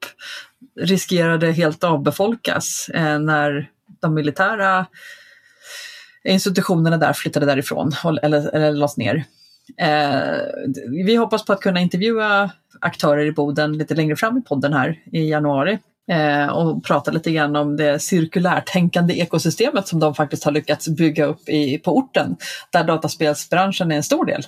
[0.80, 4.86] riskerade helt avbefolkas eh, när de militära
[6.24, 9.24] institutionerna där flyttade därifrån eller, eller lades ner.
[9.78, 10.38] Eh,
[11.04, 14.98] vi hoppas på att kunna intervjua aktörer i Boden lite längre fram i podden här
[15.12, 15.78] i januari
[16.10, 21.24] eh, och prata lite grann om det cirkulärtänkande ekosystemet som de faktiskt har lyckats bygga
[21.24, 22.36] upp i, på orten,
[22.72, 24.42] där dataspelsbranschen är en stor del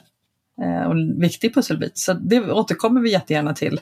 [0.63, 1.99] eh, och en viktig pusselbit.
[1.99, 3.81] Så det återkommer vi jättegärna till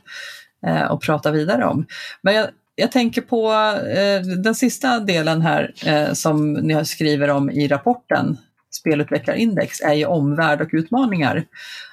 [0.66, 1.86] eh, och prata vidare om.
[2.22, 3.52] Men jag, jag tänker på
[3.96, 8.36] eh, den sista delen här eh, som ni skriver om i rapporten,
[8.72, 11.44] Spelutvecklarindex, är ju omvärld och utmaningar.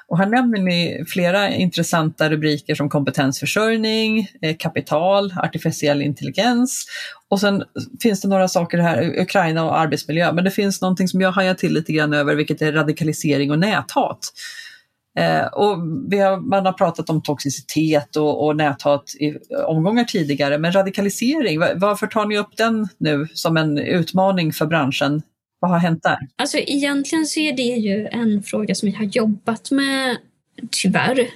[0.07, 6.85] Och här nämner ni flera intressanta rubriker som kompetensförsörjning, eh, kapital, artificiell intelligens
[7.29, 7.63] och sen
[8.01, 11.53] finns det några saker här, Ukraina och arbetsmiljö, men det finns någonting som jag hajar
[11.53, 14.19] till lite grann över, vilket är radikalisering och näthat.
[15.17, 15.77] Eh, och
[16.17, 22.07] har, man har pratat om toxicitet och, och näthat i omgångar tidigare, men radikalisering, varför
[22.07, 25.21] tar ni upp den nu som en utmaning för branschen
[25.59, 26.17] vad har hänt där?
[26.35, 30.17] Alltså egentligen så är det ju en fråga som vi har jobbat med
[30.71, 31.27] tyvärr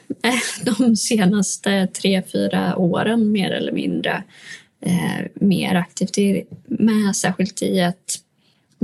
[0.80, 4.24] de senaste tre, fyra åren mer eller mindre
[4.86, 8.16] eh, mer aktivt med, särskilt i ett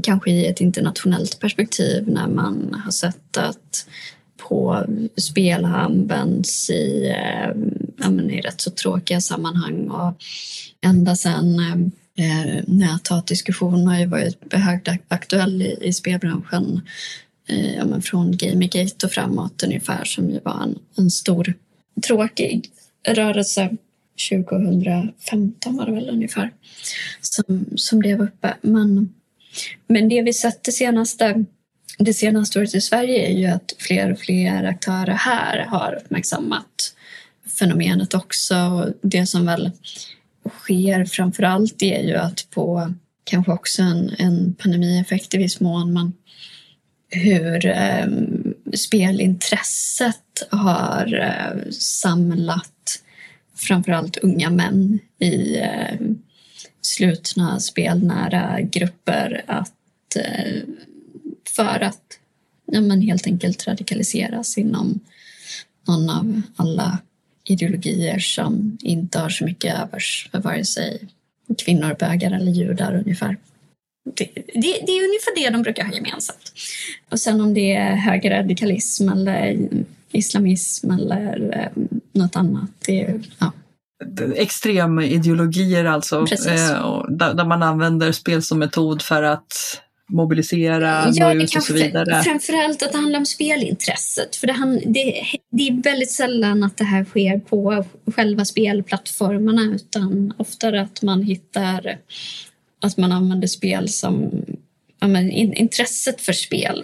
[0.03, 3.87] kanske i ett internationellt perspektiv när man har sett att
[4.47, 4.85] på
[5.17, 10.13] spel har använts i, eh, i rätt så tråkiga sammanhang och
[10.81, 11.59] ända sedan
[12.17, 16.81] eh, näthatdiskussionen har ju varit högt aktuell i, i spelbranschen
[17.49, 21.53] eh, ja, men från Gamergate och framåt ungefär som ju var en, en stor
[22.07, 22.71] tråkig
[23.07, 23.69] rörelse
[24.29, 26.51] 2015 var det väl ungefär
[27.21, 28.53] som, som det var uppe.
[28.61, 29.13] Men,
[29.87, 31.45] men det vi sett det senaste,
[31.97, 36.93] det senaste året i Sverige är ju att fler och fler aktörer här har uppmärksammat
[37.59, 38.55] fenomenet också.
[38.55, 39.71] Och det som väl
[40.49, 45.93] sker framför allt är ju att på kanske också en, en pandemieffekt i viss mån,
[45.93, 46.13] men
[47.09, 48.07] hur eh,
[48.73, 53.01] spelintresset har eh, samlat
[53.55, 55.99] framförallt unga män i eh,
[56.81, 60.61] slutna spelnära grupper att, eh,
[61.57, 62.19] för att
[62.65, 64.99] ja, men helt enkelt radikaliseras inom
[65.87, 66.99] någon av alla
[67.43, 71.07] ideologier som inte har så mycket övers för vare sig
[71.57, 73.37] kvinnor, bögar eller judar ungefär.
[74.15, 76.53] Det, det, det, är ungefär det de brukar ha gemensamt.
[77.09, 79.69] Och sen om det är högerradikalism eller
[80.11, 82.69] islamism eller eh, något annat.
[82.85, 83.51] Det är, ja.
[84.35, 86.15] Extrema ideologier alltså,
[86.47, 91.63] eh, där, där, man använder spel som metod för att mobilisera, ja, nå ut och
[91.63, 92.23] så vidare?
[92.23, 94.35] Framförallt att det handlar om spelintresset.
[94.35, 97.85] För det, det, det, är väldigt sällan att det här sker på
[98.15, 101.97] själva spelplattformarna utan oftare att man hittar
[102.81, 104.31] att man använder spel som
[104.99, 106.83] ja, men, intresset för spel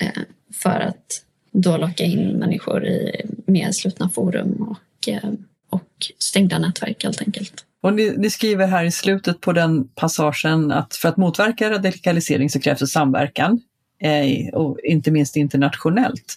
[0.00, 5.32] eh, för att då locka in människor i mer slutna forum och, eh,
[5.70, 7.64] och stängda nätverk helt enkelt.
[7.82, 12.50] Och ni, ni, skriver här i slutet på den passagen att för att motverka radikalisering
[12.50, 13.60] så krävs det samverkan,
[14.02, 16.36] eh, och inte minst internationellt.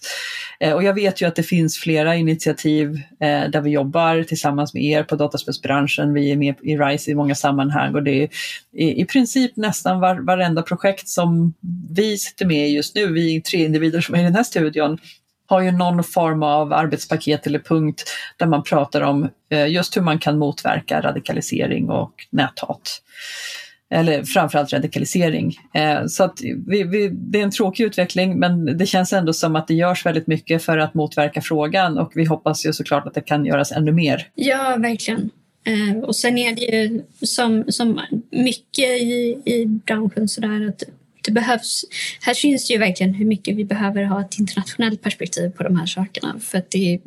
[0.60, 4.74] Eh, och jag vet ju att det finns flera initiativ eh, där vi jobbar tillsammans
[4.74, 6.14] med er på dataspelsbranschen.
[6.14, 8.28] Vi är med i RISE i många sammanhang och det är
[8.72, 11.54] i, i princip nästan var, varenda projekt som
[11.90, 14.44] vi sitter med i just nu, vi är tre individer som är i den här
[14.44, 14.98] studion,
[15.46, 18.04] har ju någon form av arbetspaket eller punkt
[18.36, 23.02] där man pratar om eh, just hur man kan motverka radikalisering och näthat.
[23.90, 25.56] Eller framförallt radikalisering.
[25.74, 29.56] Eh, så att vi, vi, det är en tråkig utveckling men det känns ändå som
[29.56, 33.14] att det görs väldigt mycket för att motverka frågan och vi hoppas ju såklart att
[33.14, 34.28] det kan göras ännu mer.
[34.34, 35.30] Ja, verkligen.
[35.66, 40.82] Eh, och sen är det ju som, som mycket i, i branschen sådär att
[41.26, 41.84] det behövs,
[42.20, 45.86] här syns ju verkligen hur mycket vi behöver ha ett internationellt perspektiv på de här
[45.86, 46.34] sakerna.
[46.40, 47.00] För att det,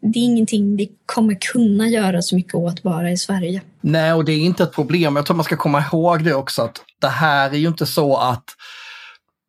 [0.00, 3.62] det är ingenting vi kommer kunna göra så mycket åt bara i Sverige.
[3.80, 5.16] Nej, och det är inte ett problem.
[5.16, 8.16] Jag tror man ska komma ihåg det också att det här är ju inte så
[8.16, 8.44] att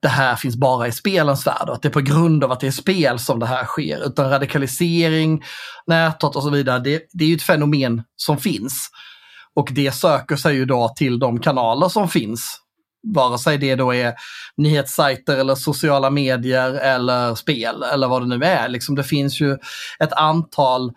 [0.02, 2.60] det här finns bara i spelens värld och att det är på grund av att
[2.60, 4.08] det är spel som det här sker.
[4.08, 5.44] Utan radikalisering,
[5.88, 8.90] näthat och så vidare, det, det är ju ett fenomen som finns.
[9.56, 12.62] Och det söker sig ju då till de kanaler som finns
[13.14, 14.14] vare sig det då är
[14.58, 18.70] nyhetssajter eller sociala medier eller spel eller vad det nu är.
[18.70, 19.58] Liksom det finns ju
[20.00, 20.92] ett antal,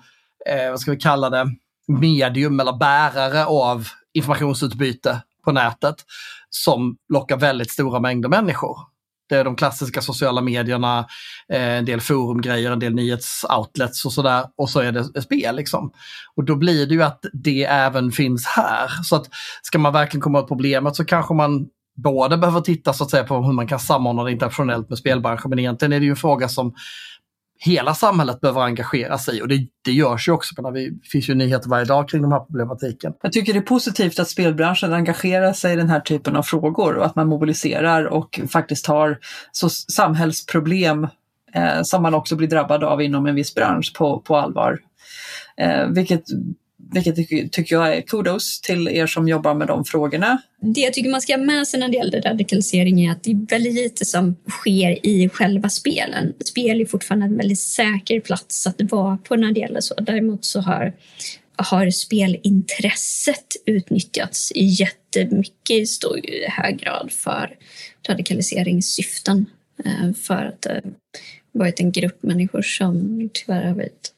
[0.46, 1.46] eh, vad ska vi kalla det,
[1.88, 5.96] medium eller bärare av informationsutbyte på nätet
[6.50, 8.78] som lockar väldigt stora mängder människor.
[9.28, 11.06] Det är de klassiska sociala medierna,
[11.52, 14.44] eh, en del forumgrejer, en del nyhetsoutlets och sådär.
[14.56, 15.92] Och så är det spel liksom.
[16.36, 18.88] Och då blir det ju att det även finns här.
[19.02, 19.28] Så att
[19.62, 23.24] ska man verkligen komma åt problemet så kanske man både behöver titta så att säga,
[23.24, 26.16] på hur man kan samordna det internationellt med spelbranschen, men egentligen är det ju en
[26.16, 26.74] fråga som
[27.64, 30.62] hela samhället behöver engagera sig i och det, det görs ju också.
[30.62, 33.12] Det finns ju nyheter varje dag kring de här problematiken.
[33.22, 36.94] Jag tycker det är positivt att spelbranschen engagerar sig i den här typen av frågor
[36.96, 39.18] och att man mobiliserar och faktiskt har
[39.52, 41.08] så samhällsproblem
[41.54, 44.78] eh, som man också blir drabbad av inom en viss bransch på, på allvar.
[45.56, 46.24] Eh, vilket
[46.92, 50.42] vilket tycker jag är kudos till er som jobbar med de frågorna.
[50.60, 53.30] Det jag tycker man ska ha med sig när det gäller radikalisering är att det
[53.30, 56.32] är väldigt lite som sker i själva spelen.
[56.44, 59.94] Spel är fortfarande en väldigt säker plats att vara på när det gäller så.
[59.94, 60.92] Däremot så har,
[61.56, 67.56] har spelintresset utnyttjats jättemycket i stor hög grad för
[68.08, 69.46] radikaliseringssyften.
[69.84, 70.82] Eh, för att det
[71.52, 74.12] varit en grupp människor som tyvärr har varit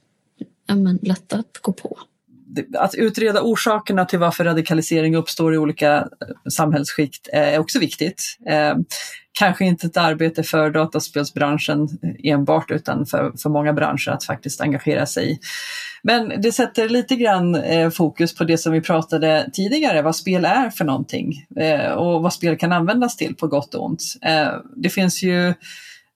[0.67, 1.99] ja, lätta att gå på
[2.79, 6.05] att utreda orsakerna till varför radikalisering uppstår i olika eh,
[6.53, 8.23] samhällsskikt är också viktigt.
[8.49, 8.75] Eh,
[9.39, 11.89] kanske inte ett arbete för dataspelsbranschen
[12.25, 15.39] enbart utan för, för många branscher att faktiskt engagera sig i.
[16.03, 20.45] Men det sätter lite grann eh, fokus på det som vi pratade tidigare, vad spel
[20.45, 21.47] är för någonting
[21.97, 24.03] och vad spel kan användas till på gott och ont.
[24.77, 25.55] det finns ju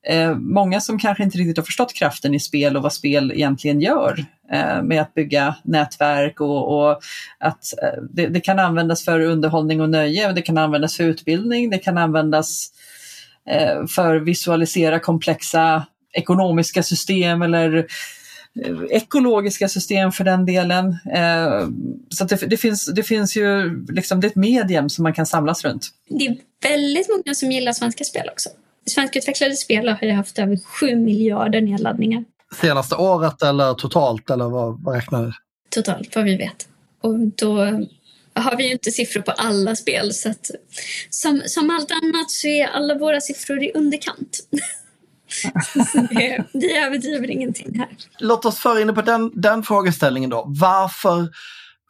[0.07, 3.80] eh, många som kanske inte riktigt har förstått kraften i spel och vad spel egentligen
[3.80, 7.01] gör eh, med att bygga nätverk och, och
[7.38, 11.05] att eh, det, det, kan användas för underhållning och nöje, och det kan användas för
[11.05, 12.68] utbildning, det kan användas
[13.51, 17.76] eh, för att visualisera komplexa ekonomiska system eller
[18.64, 20.96] eh, ekologiska system för den delen.
[21.14, 21.68] Eh,
[22.09, 25.26] så det, det, finns, det finns ju, liksom, det är ett medium som man kan
[25.26, 25.88] samlas runt.
[26.09, 28.49] Det är väldigt många som gillar svenska spel också.
[28.89, 32.24] Svenskutvecklade spel har ju haft över 7 miljarder nedladdningar.
[32.61, 35.32] Senaste året eller totalt eller vad, vad räknar du?
[35.70, 36.68] Totalt, vad vi vet.
[37.01, 37.57] Och då
[38.34, 40.51] har vi ju inte siffror på alla spel så att
[41.11, 44.39] som, som allt annat så är alla våra siffror i underkant.
[46.11, 47.89] det, vi överdriver ingenting här.
[48.18, 50.45] Låt oss föra in på den, den frågeställningen då.
[50.47, 51.28] Varför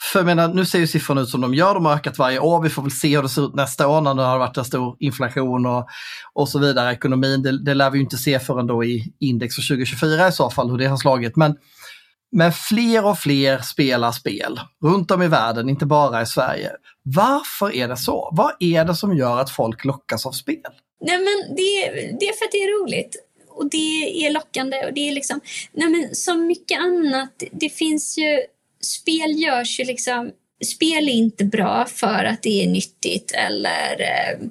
[0.03, 2.39] för jag menar, nu ser ju siffrorna ut som de gör, de har ökat varje
[2.39, 2.63] år.
[2.63, 4.65] Vi får väl se hur det ser ut nästa år när det har varit en
[4.65, 5.89] stor inflation och,
[6.33, 6.93] och så vidare.
[6.93, 10.51] Ekonomin, det, det lär vi inte se förrän då i index för 2024 i så
[10.51, 11.37] fall, hur det har slagit.
[11.37, 11.57] Men,
[12.33, 16.71] men fler och fler spelar spel runt om i världen, inte bara i Sverige.
[17.03, 18.29] Varför är det så?
[18.33, 20.73] Vad är det som gör att folk lockas av spel?
[21.01, 21.91] Nej, men det,
[22.21, 23.17] det är för att det är roligt
[23.49, 25.41] och det är lockande och det är liksom,
[25.73, 28.39] nej men som mycket annat, det finns ju
[28.81, 30.31] spel görs ju liksom...
[30.65, 34.49] Spel är inte bra för att det är nyttigt eller eh,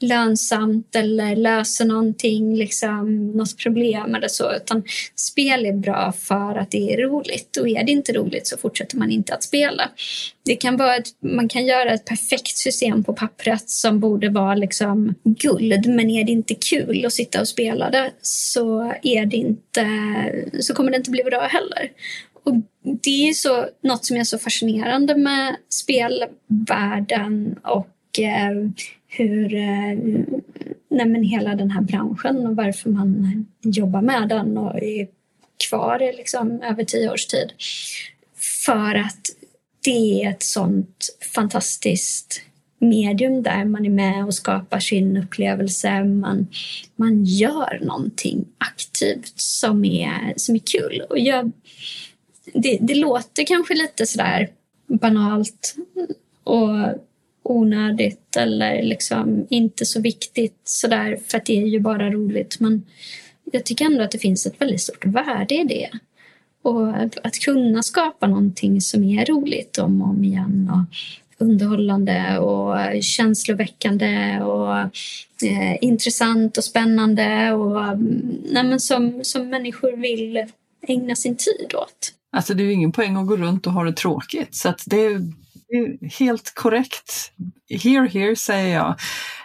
[0.00, 4.56] lönsamt eller löser någonting, liksom, något problem eller så.
[4.56, 4.82] Utan
[5.16, 7.56] spel är bra för att det är roligt.
[7.56, 9.90] Och är det inte roligt så fortsätter man inte att spela.
[10.44, 14.54] Det kan vara ett, man kan göra ett perfekt system på pappret som borde vara
[14.54, 15.86] liksom guld.
[15.86, 19.86] Men är det inte kul att sitta och spela det så, är det inte,
[20.60, 21.90] så kommer det inte bli bra heller.
[22.42, 28.70] Och det är så, något som är så fascinerande med spelvärlden och eh,
[29.08, 29.98] hur eh,
[30.90, 35.08] nej hela den här branschen och varför man jobbar med den och är
[35.68, 37.52] kvar i liksom över tio års tid.
[38.64, 39.20] För att
[39.84, 42.42] det är ett sånt fantastiskt
[42.78, 46.04] medium där man är med och skapar sin upplevelse.
[46.04, 46.46] Man,
[46.96, 51.02] man gör någonting aktivt som är, som är kul.
[51.10, 51.52] Och jag,
[52.54, 54.48] det, det låter kanske lite sådär
[54.86, 55.76] banalt
[56.44, 56.68] och
[57.42, 62.60] onödigt eller liksom inte så viktigt sådär för att det är ju bara roligt.
[62.60, 62.86] Men
[63.52, 65.90] jag tycker ändå att det finns ett väldigt stort värde i det.
[66.62, 66.88] Och
[67.24, 70.96] att kunna skapa någonting som är roligt om och om igen och
[71.38, 74.78] underhållande och känsloväckande och
[75.46, 80.44] eh, intressant och spännande och mm, nej, som, som människor vill
[80.82, 82.12] ägna sin tid åt.
[82.38, 84.82] Alltså det är ju ingen poäng att gå runt och ha det tråkigt så att
[84.86, 85.20] det är
[86.18, 87.32] helt korrekt.
[87.82, 88.96] Here, here säger jag.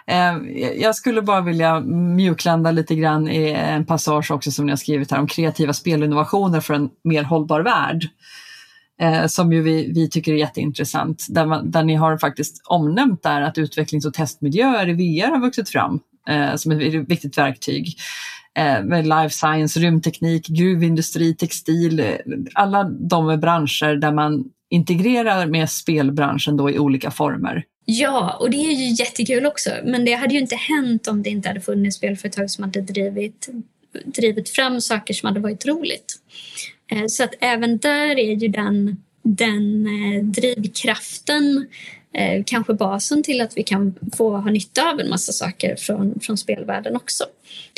[0.06, 0.36] Eh,
[0.80, 5.10] jag skulle bara vilja mjuklanda lite grann i en passage också som ni har skrivit
[5.10, 8.08] här om kreativa spelinnovationer för en mer hållbar värld.
[9.00, 11.26] Eh, som ju vi, vi tycker är jätteintressant.
[11.28, 15.40] Där, man, där ni har faktiskt omnämnt där att utvecklings och testmiljöer i VR har
[15.40, 17.96] vuxit fram eh, som ett viktigt verktyg.
[18.58, 22.16] Eh, med life science, rymdteknik, gruvindustri, textil, eh,
[22.54, 27.64] alla de branscher där man integrerar med spelbranschen då i olika former.
[27.84, 29.70] Ja, och det är ju jättekul också.
[29.84, 33.48] Men det hade ju inte hänt om det inte hade funnits spelföretag som hade drivit,
[34.04, 36.14] drivit fram saker som hade varit roligt.
[36.92, 39.84] Eh, så att även där är ju den, den
[40.32, 41.66] drivkraften
[42.14, 46.20] eh, kanske basen till att vi kan få ha nytta av en massa saker från,
[46.20, 47.24] från spelvärlden också.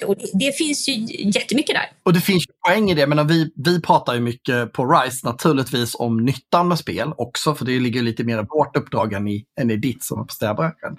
[0.06, 0.92] Och det, det finns ju
[1.30, 1.90] jättemycket där.
[2.02, 5.94] Och det finns poäng i det, men vi, vi pratar ju mycket på RISE naturligtvis
[5.94, 9.44] om nyttan med spel också, för det ligger lite mer i vårt uppdrag än i,
[9.60, 10.96] än i ditt som är på städbranschen.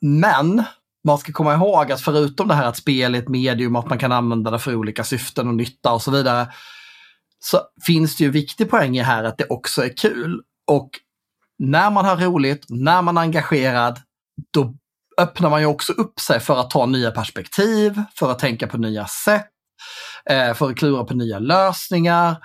[0.00, 0.64] Men
[1.04, 3.98] man ska komma ihåg att förutom det här att spel är ett medium, att man
[3.98, 6.52] kan använda det för olika syften och nytta och så vidare,
[7.40, 10.40] så finns det ju viktig poäng i här att det också är kul.
[10.66, 10.90] Och
[11.62, 13.98] när man har roligt, när man är engagerad,
[14.52, 14.74] då
[15.18, 18.78] öppnar man ju också upp sig för att ta nya perspektiv, för att tänka på
[18.78, 19.48] nya sätt,
[20.30, 22.36] eh, för att klura på nya lösningar.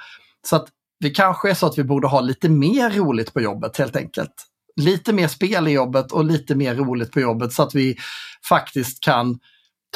[0.47, 0.67] Så att
[0.99, 4.33] det kanske är så att vi borde ha lite mer roligt på jobbet helt enkelt.
[4.75, 7.97] Lite mer spel i jobbet och lite mer roligt på jobbet så att vi
[8.49, 9.39] faktiskt kan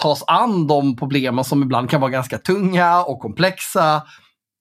[0.01, 4.03] ta oss an de problemen som ibland kan vara ganska tunga och komplexa,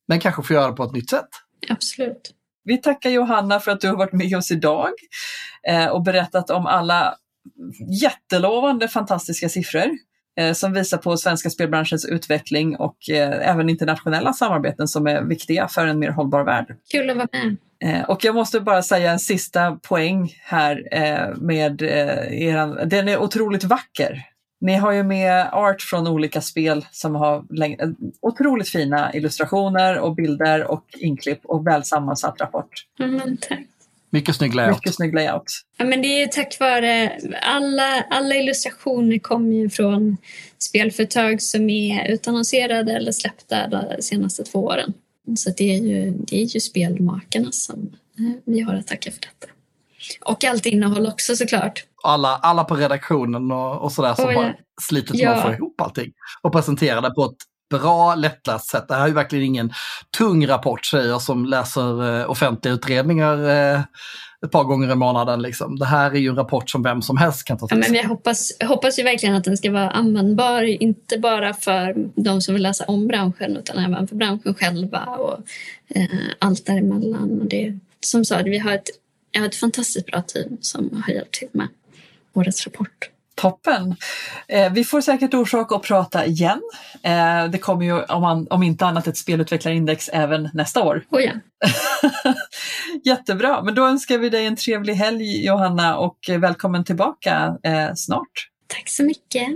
[0.08, 1.28] men kanske få göra det på ett nytt sätt.
[1.68, 2.34] Absolut.
[2.64, 4.90] Vi tackar Johanna för att du har varit med oss idag
[5.68, 7.14] eh, och berättat om alla
[8.02, 9.90] jättelovande fantastiska siffror
[10.38, 15.68] eh, som visar på svenska spelbranschens utveckling och eh, även internationella samarbeten som är viktiga
[15.68, 16.76] för en mer hållbar värld.
[16.92, 17.56] Kul att vara med.
[18.08, 20.84] Och jag måste bara säga en sista poäng här
[21.40, 24.24] med eran, den är otroligt vacker.
[24.60, 27.44] Ni har ju med art från olika spel som har
[28.20, 32.86] otroligt fina illustrationer och bilder och inklipp och väl sammansatt rapport.
[33.00, 33.60] Mm, tack.
[34.10, 34.76] Mycket snygg layout.
[34.76, 35.64] Mycket snygg layout.
[35.76, 40.16] Ja, men det är tack vare alla, alla illustrationer kommer ju från
[40.58, 44.92] spelföretag som är utannonserade eller släppta de senaste två åren.
[45.36, 49.20] Så det är ju, det är ju spelmakarna som eh, vi har att tacka för
[49.20, 49.52] detta.
[50.20, 51.84] Och allt innehåll också såklart.
[52.04, 54.42] Alla, alla på redaktionen och, och sådär som oh, ja.
[54.42, 57.36] har slitit med att få ihop allting och presentera det på ett
[57.70, 58.88] bra lättläst sätt.
[58.88, 59.72] Det här är ju verkligen ingen
[60.18, 63.80] tung rapport säger jag som läser eh, offentliga utredningar eh,
[64.46, 65.42] ett par gånger i månaden.
[65.42, 65.78] Liksom.
[65.78, 67.86] Det här är ju en rapport som vem som helst kan ta till sig.
[67.86, 71.94] Ja, men jag hoppas, hoppas ju verkligen att den ska vara användbar, inte bara för
[72.14, 75.38] de som vill läsa om branschen utan även för branschen själva och
[75.88, 76.04] eh,
[76.38, 77.40] allt däremellan.
[77.40, 78.88] Och det, som sa, vi har ett,
[79.32, 81.68] jag har ett fantastiskt bra team som har hjälpt till med
[82.32, 83.10] årets rapport.
[83.34, 83.96] Toppen!
[84.48, 86.60] Eh, vi får säkert orsak att prata igen.
[87.02, 91.04] Eh, det kommer ju om, man, om inte annat ett spelutvecklarindex även nästa år.
[91.10, 91.32] Oh ja.
[93.04, 98.48] Jättebra, men då önskar vi dig en trevlig helg Johanna och välkommen tillbaka eh, snart.
[98.66, 99.48] Tack så mycket.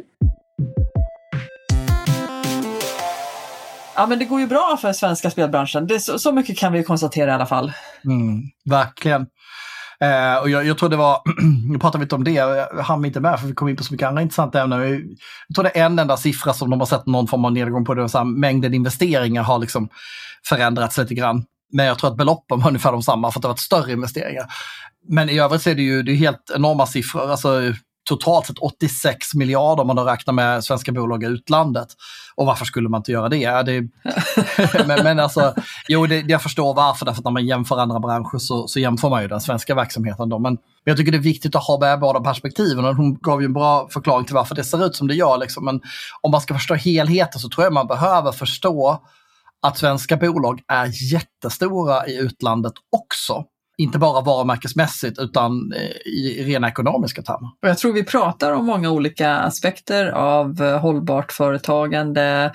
[3.97, 5.87] Ja men det går ju bra för svenska spelbranschen.
[5.87, 7.73] Det så, så mycket kan vi konstatera i alla fall.
[8.05, 9.27] Mm, verkligen.
[10.01, 11.23] Eh, och jag, jag tror det var,
[11.69, 13.85] nu pratar vi inte om det, jag hann inte med för vi kom in på
[13.85, 14.81] så mycket andra intressanta ämnen.
[15.49, 17.85] Jag tror det är en enda siffra som de har sett någon form av nedgång
[17.85, 19.89] på, det så här, mängden investeringar har liksom
[20.49, 21.45] förändrats lite grann.
[21.73, 23.93] Men jag tror att beloppen var ungefär de samma för att det har varit större
[23.93, 24.47] investeringar.
[25.09, 27.31] Men i övrigt så är det ju det är helt enorma siffror.
[27.31, 27.73] Alltså,
[28.05, 31.89] totalt sett 86 miljarder om man då räknar med svenska bolag i utlandet.
[32.35, 33.63] Och varför skulle man inte göra det?
[33.63, 33.89] det
[34.87, 35.55] men, men alltså,
[35.89, 39.11] jo, det, jag förstår varför, därför att när man jämför andra branscher så, så jämför
[39.11, 40.29] man ju den svenska verksamheten.
[40.29, 40.39] Då.
[40.39, 43.45] Men jag tycker det är viktigt att ha med båda perspektiven och hon gav ju
[43.45, 45.39] en bra förklaring till varför det ser ut som det gör.
[45.39, 45.65] Liksom.
[45.65, 45.81] Men
[46.23, 49.03] om man ska förstå helheten så tror jag man behöver förstå
[49.63, 53.45] att svenska bolag är jättestora i utlandet också
[53.77, 57.49] inte bara varumärkesmässigt utan eh, i rena ekonomiska termer.
[57.61, 62.53] Jag tror vi pratar om många olika aspekter av eh, hållbart företagande.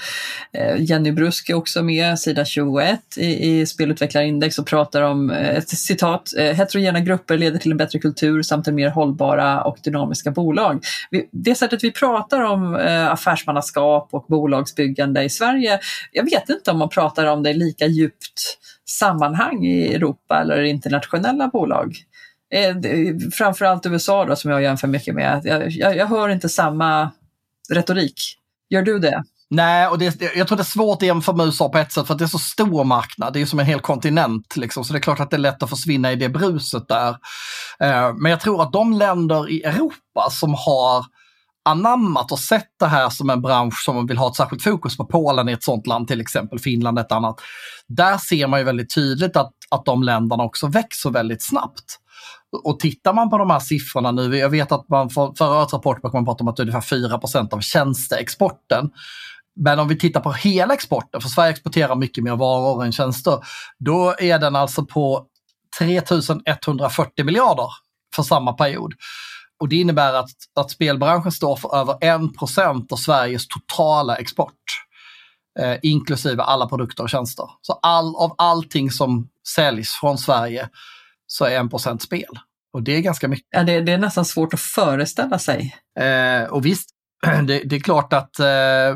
[0.53, 5.70] Eh, Jenny Brusk är också med, sida 21 i, i Spelutvecklarindex och pratar om ett
[5.70, 10.84] citat, heterogena grupper leder till en bättre kultur samt en mer hållbara och dynamiska bolag.
[11.32, 12.76] Det sättet vi pratar om
[13.11, 15.80] affärsmannaskap och bolagsbyggande i Sverige,
[16.11, 18.59] jag vet inte om man pratar om det lika djupt
[18.89, 21.95] sammanhang i Europa eller internationella bolag.
[22.53, 22.75] Eh,
[23.33, 25.41] framförallt USA då, som jag jämför mycket med.
[25.43, 27.11] Jag, jag, jag hör inte samma
[27.73, 28.21] retorik.
[28.69, 29.23] Gör du det?
[29.49, 32.07] Nej, och det, jag tror det är svårt att jämföra med USA på ett sätt
[32.07, 33.33] för att det är så stor marknad.
[33.33, 35.63] Det är som en hel kontinent, liksom, så det är klart att det är lätt
[35.63, 37.09] att försvinna i det bruset där.
[37.79, 41.05] Eh, men jag tror att de länder i Europa som har
[41.66, 44.97] anammat och sett det här som en bransch som man vill ha ett särskilt fokus
[44.97, 45.05] på.
[45.05, 47.41] Polen är ett sånt land till exempel, Finland ett annat.
[47.88, 51.99] Där ser man ju väldigt tydligt att, att de länderna också växer väldigt snabbt.
[52.64, 55.74] Och tittar man på de här siffrorna nu, jag vet att man för, förra årets
[55.74, 58.89] rapport man prata om att ungefär 4% av tjänsteexporten.
[59.55, 63.39] Men om vi tittar på hela exporten, för Sverige exporterar mycket mer varor än tjänster,
[63.80, 65.26] då är den alltså på
[65.80, 67.68] 3140 miljarder
[68.16, 68.93] för samma period.
[69.60, 74.53] Och det innebär att, att spelbranschen står för över 1% av Sveriges totala export.
[75.60, 77.45] Eh, inklusive alla produkter och tjänster.
[77.62, 80.70] Så all, av allting som säljs från Sverige
[81.28, 82.39] så är 1% spel.
[82.74, 83.47] Och det är ganska mycket.
[83.49, 85.76] Ja, det, det är nästan svårt att föreställa sig.
[85.99, 86.89] Eh, och visst,
[87.47, 88.95] det, det, är klart att eh,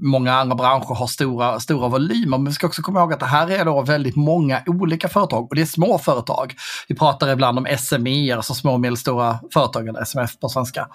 [0.00, 3.26] många andra branscher har stora, stora volymer, men vi ska också komma ihåg att det
[3.26, 6.54] här är då väldigt många olika företag och det är små företag.
[6.88, 10.88] Vi pratar ibland om SME, alltså små och medelstora företag, eller SMF på svenska.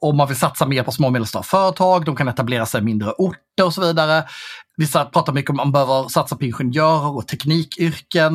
[0.00, 2.84] Om man vill satsa mer på små och medelstora företag, de kan etablera sig i
[2.84, 4.24] mindre orter och så vidare.
[4.76, 8.34] Vissa pratar mycket om att man behöver satsa på ingenjörer och teknikyrken.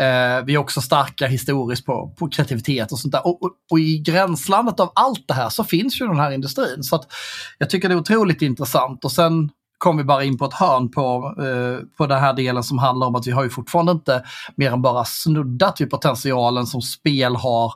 [0.00, 3.26] Eh, vi är också starka historiskt på, på kreativitet och sånt där.
[3.26, 6.82] Och, och, och, i gränslandet av allt det här så finns ju den här industrin.
[6.82, 7.12] Så att
[7.58, 9.04] jag tycker det är otroligt intressant.
[9.04, 12.62] Och sen kom vi bara in på ett hörn på, eh, på den här delen
[12.62, 14.24] som handlar om att vi har ju fortfarande inte
[14.56, 17.72] mer än bara snuddat vid potentialen som spel har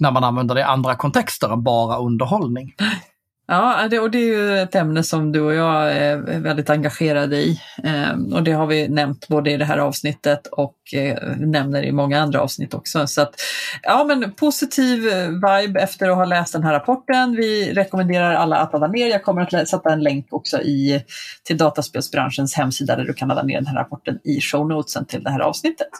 [0.00, 2.74] när man använder det i andra kontexter än bara underhållning.
[3.52, 7.36] Ja, det, och det är ju ett ämne som du och jag är väldigt engagerade
[7.36, 7.60] i.
[7.84, 11.92] Eh, och det har vi nämnt både i det här avsnittet och eh, nämner i
[11.92, 13.06] många andra avsnitt också.
[13.06, 13.34] Så att,
[13.82, 17.36] ja, men positiv vibe efter att ha läst den här rapporten.
[17.36, 19.06] Vi rekommenderar alla att ladda ner.
[19.06, 21.04] Jag kommer att sätta en länk också i,
[21.44, 25.22] till dataspelsbranschens hemsida där du kan ladda ner den här rapporten i show notesen till
[25.22, 25.90] det här avsnittet.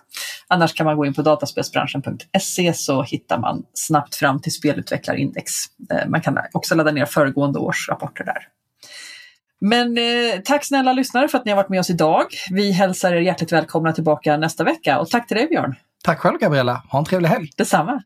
[0.52, 5.52] Annars kan man gå in på dataspelsbranschen.se så hittar man snabbt fram till spelutvecklarindex.
[5.90, 8.48] Eh, man kan också ladda ner föregående års rapporter där.
[9.60, 12.26] Men eh, tack snälla lyssnare för att ni har varit med oss idag.
[12.50, 15.74] Vi hälsar er hjärtligt välkomna tillbaka nästa vecka och tack till dig Björn.
[16.04, 16.82] Tack själv Gabriella.
[16.88, 17.50] Ha en trevlig helg.
[17.56, 18.02] Detsamma.